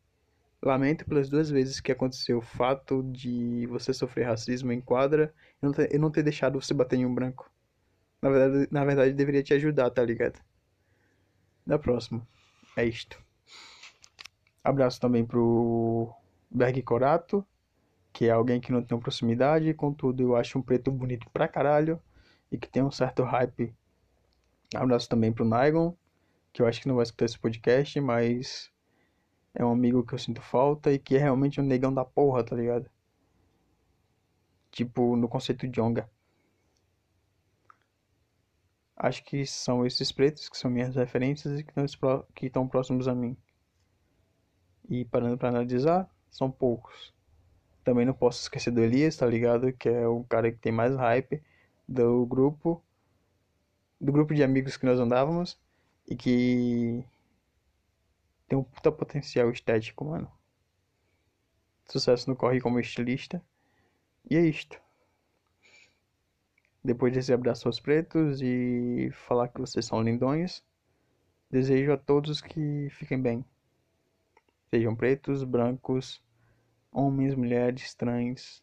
lamento 0.63 1.05
pelas 1.07 1.29
duas 1.29 1.51
vezes 1.51 1.81
que 1.81 1.91
aconteceu 1.91 2.39
o 2.39 2.43
fato 2.43 3.03
de 3.03 3.67
você 3.67 3.93
sofrer 3.93 4.27
racismo 4.27 4.71
em 4.71 4.81
quadra 4.81 5.35
e 5.61 5.67
não 5.67 5.73
ter, 5.73 5.95
e 5.95 5.99
não 5.99 6.11
ter 6.11 6.23
deixado 6.23 6.61
você 6.61 6.73
bater 6.73 7.01
em 7.01 7.07
um 7.07 7.15
branco. 7.15 7.51
Na 8.27 8.33
verdade, 8.33 8.69
na 8.71 8.85
verdade, 8.85 9.13
deveria 9.13 9.43
te 9.43 9.55
ajudar, 9.55 9.91
tá 9.91 10.03
ligado? 10.05 10.41
Da 11.67 11.79
próxima. 11.79 12.27
É 12.77 12.85
isto. 12.85 13.23
Abraço 14.65 15.01
também 15.01 15.25
pro 15.25 16.13
Berg 16.51 16.83
Corato, 16.83 17.47
que 18.13 18.27
é 18.27 18.31
alguém 18.31 18.61
que 18.61 18.73
não 18.73 18.83
tem 18.83 18.99
proximidade, 18.99 19.73
contudo 19.75 20.23
eu 20.23 20.37
acho 20.37 20.59
um 20.59 20.63
preto 20.63 20.91
bonito 20.91 21.31
pra 21.31 21.47
caralho 21.47 22.03
e 22.51 22.59
que 22.59 22.69
tem 22.69 22.83
um 22.83 22.91
certo 22.91 23.23
hype. 23.23 23.73
Abraço 24.75 25.09
também 25.09 25.33
pro 25.33 25.45
Naigon, 25.45 25.97
que 26.53 26.63
eu 26.63 26.67
acho 26.67 26.81
que 26.81 26.89
não 26.89 26.97
vai 26.97 27.05
escutar 27.05 27.27
esse 27.27 27.39
podcast, 27.39 28.01
mas 28.01 28.73
é 29.55 29.65
um 29.65 29.71
amigo 29.71 30.05
que 30.05 30.15
eu 30.15 30.19
sinto 30.19 30.43
falta 30.43 30.93
e 30.93 30.99
que 30.99 31.15
é 31.17 31.19
realmente 31.19 31.61
um 31.61 31.65
negão 31.65 31.95
da 31.95 32.05
porra, 32.05 32.43
tá 32.43 32.57
ligado? 32.57 32.91
tipo 34.77 35.17
no 35.17 35.29
conceito 35.29 35.67
de 35.67 35.81
onga. 35.81 36.09
Acho 38.97 39.23
que 39.25 39.45
são 39.47 39.85
esses 39.85 40.11
pretos 40.11 40.49
que 40.49 40.57
são 40.57 40.71
minhas 40.71 40.97
referências 40.97 41.61
e 41.61 41.65
que 41.65 41.81
estão, 41.81 42.27
que 42.35 42.47
estão 42.47 42.67
próximos 42.67 43.07
a 43.07 43.15
mim. 43.15 43.37
E 44.89 45.05
parando 45.05 45.37
para 45.37 45.51
analisar, 45.51 46.09
são 46.31 46.51
poucos. 46.51 47.13
Também 47.85 48.07
não 48.07 48.15
posso 48.15 48.43
esquecer 48.43 48.71
do 48.71 48.81
Elias, 48.81 49.17
tá 49.17 49.27
ligado? 49.27 49.73
Que 49.73 49.89
é 49.89 50.07
o 50.09 50.25
cara 50.25 50.51
que 50.51 50.59
tem 50.59 50.73
mais 50.73 50.97
hype 50.97 51.43
do 51.87 52.25
grupo, 52.27 52.83
do 54.01 54.11
grupo 54.13 54.35
de 54.35 54.43
amigos 54.43 54.77
que 54.77 54.87
nós 54.87 54.99
andávamos 54.99 55.59
e 56.09 56.17
que 56.17 57.05
tem 58.49 58.59
um 58.59 58.65
puta 58.65 58.91
potencial 58.91 59.51
estético, 59.51 60.05
mano. 60.05 60.31
Sucesso 61.89 62.31
no 62.31 62.37
corre 62.37 62.61
como 62.61 62.81
estilista. 62.81 63.43
E 64.29 64.37
é 64.37 64.41
isto. 64.41 64.81
Depois 66.87 67.13
desse 67.13 67.33
abraço 67.33 67.67
aos 67.67 67.81
pretos 67.81 68.41
e 68.41 69.11
falar 69.11 69.49
que 69.49 69.61
vocês 69.61 69.85
são 69.85 70.01
lindões, 70.01 70.63
desejo 71.51 71.93
a 71.93 71.97
todos 71.97 72.41
que 72.41 72.89
fiquem 72.91 73.21
bem. 73.21 73.45
Sejam 74.71 74.95
pretos, 74.95 75.43
brancos, 75.43 76.23
homens, 76.93 77.35
mulheres, 77.35 77.93
trans. 77.93 78.63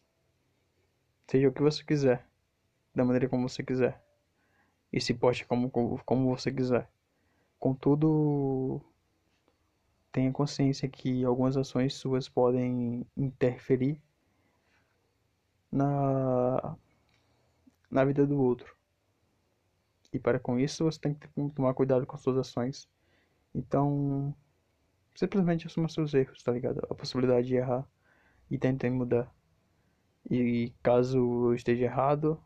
Seja 1.28 1.50
o 1.50 1.52
que 1.52 1.60
você 1.60 1.84
quiser, 1.84 2.26
da 2.94 3.04
maneira 3.04 3.28
como 3.28 3.46
você 3.46 3.62
quiser. 3.62 4.02
E 4.90 4.98
se 5.02 5.12
poste 5.12 5.44
como, 5.44 5.70
como 5.70 6.34
você 6.34 6.50
quiser. 6.50 6.88
Contudo, 7.60 8.80
tenha 10.10 10.32
consciência 10.32 10.88
que 10.88 11.22
algumas 11.26 11.58
ações 11.58 11.92
suas 11.92 12.26
podem 12.26 13.06
interferir 13.14 14.00
na 15.70 16.74
na 17.94 18.04
vida 18.04 18.26
do 18.26 18.36
outro. 18.36 18.76
E 20.12 20.18
para 20.18 20.40
com 20.40 20.58
isso 20.58 20.84
você 20.84 20.98
tem 20.98 21.14
que 21.14 21.28
tomar 21.54 21.72
cuidado 21.74 22.04
com 22.04 22.16
suas 22.18 22.36
ações. 22.36 22.88
Então, 23.54 24.34
simplesmente 25.14 25.68
assuma 25.68 25.88
seus 25.88 26.12
erros, 26.12 26.42
tá 26.42 26.50
ligado? 26.50 26.84
A 26.90 26.94
possibilidade 26.94 27.46
de 27.46 27.54
errar 27.54 27.88
e 28.50 28.58
tente 28.58 28.90
mudar. 28.90 29.32
E 30.28 30.72
caso 30.82 31.18
eu 31.18 31.54
esteja 31.54 31.84
errado, 31.84 32.42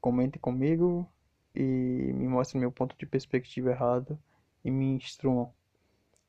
comente 0.00 0.38
comigo 0.38 1.06
e 1.54 1.60
me 1.60 2.26
mostre 2.26 2.58
meu 2.58 2.72
ponto 2.72 2.96
de 2.96 3.04
perspectiva 3.04 3.70
errado 3.70 4.18
e 4.64 4.70
me 4.70 4.86
instruam. 4.86 5.52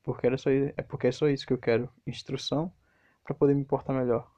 Porque 0.02 0.26
era 0.26 0.36
só, 0.36 0.50
é 0.50 0.82
porque 0.82 1.06
é 1.06 1.12
só 1.12 1.28
isso 1.28 1.46
que 1.46 1.52
eu 1.54 1.58
quero, 1.58 1.88
instrução 2.06 2.70
para 3.24 3.34
poder 3.34 3.54
me 3.54 3.64
portar 3.64 3.96
melhor. 3.96 4.30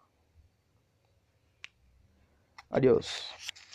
Adiós. 2.71 3.66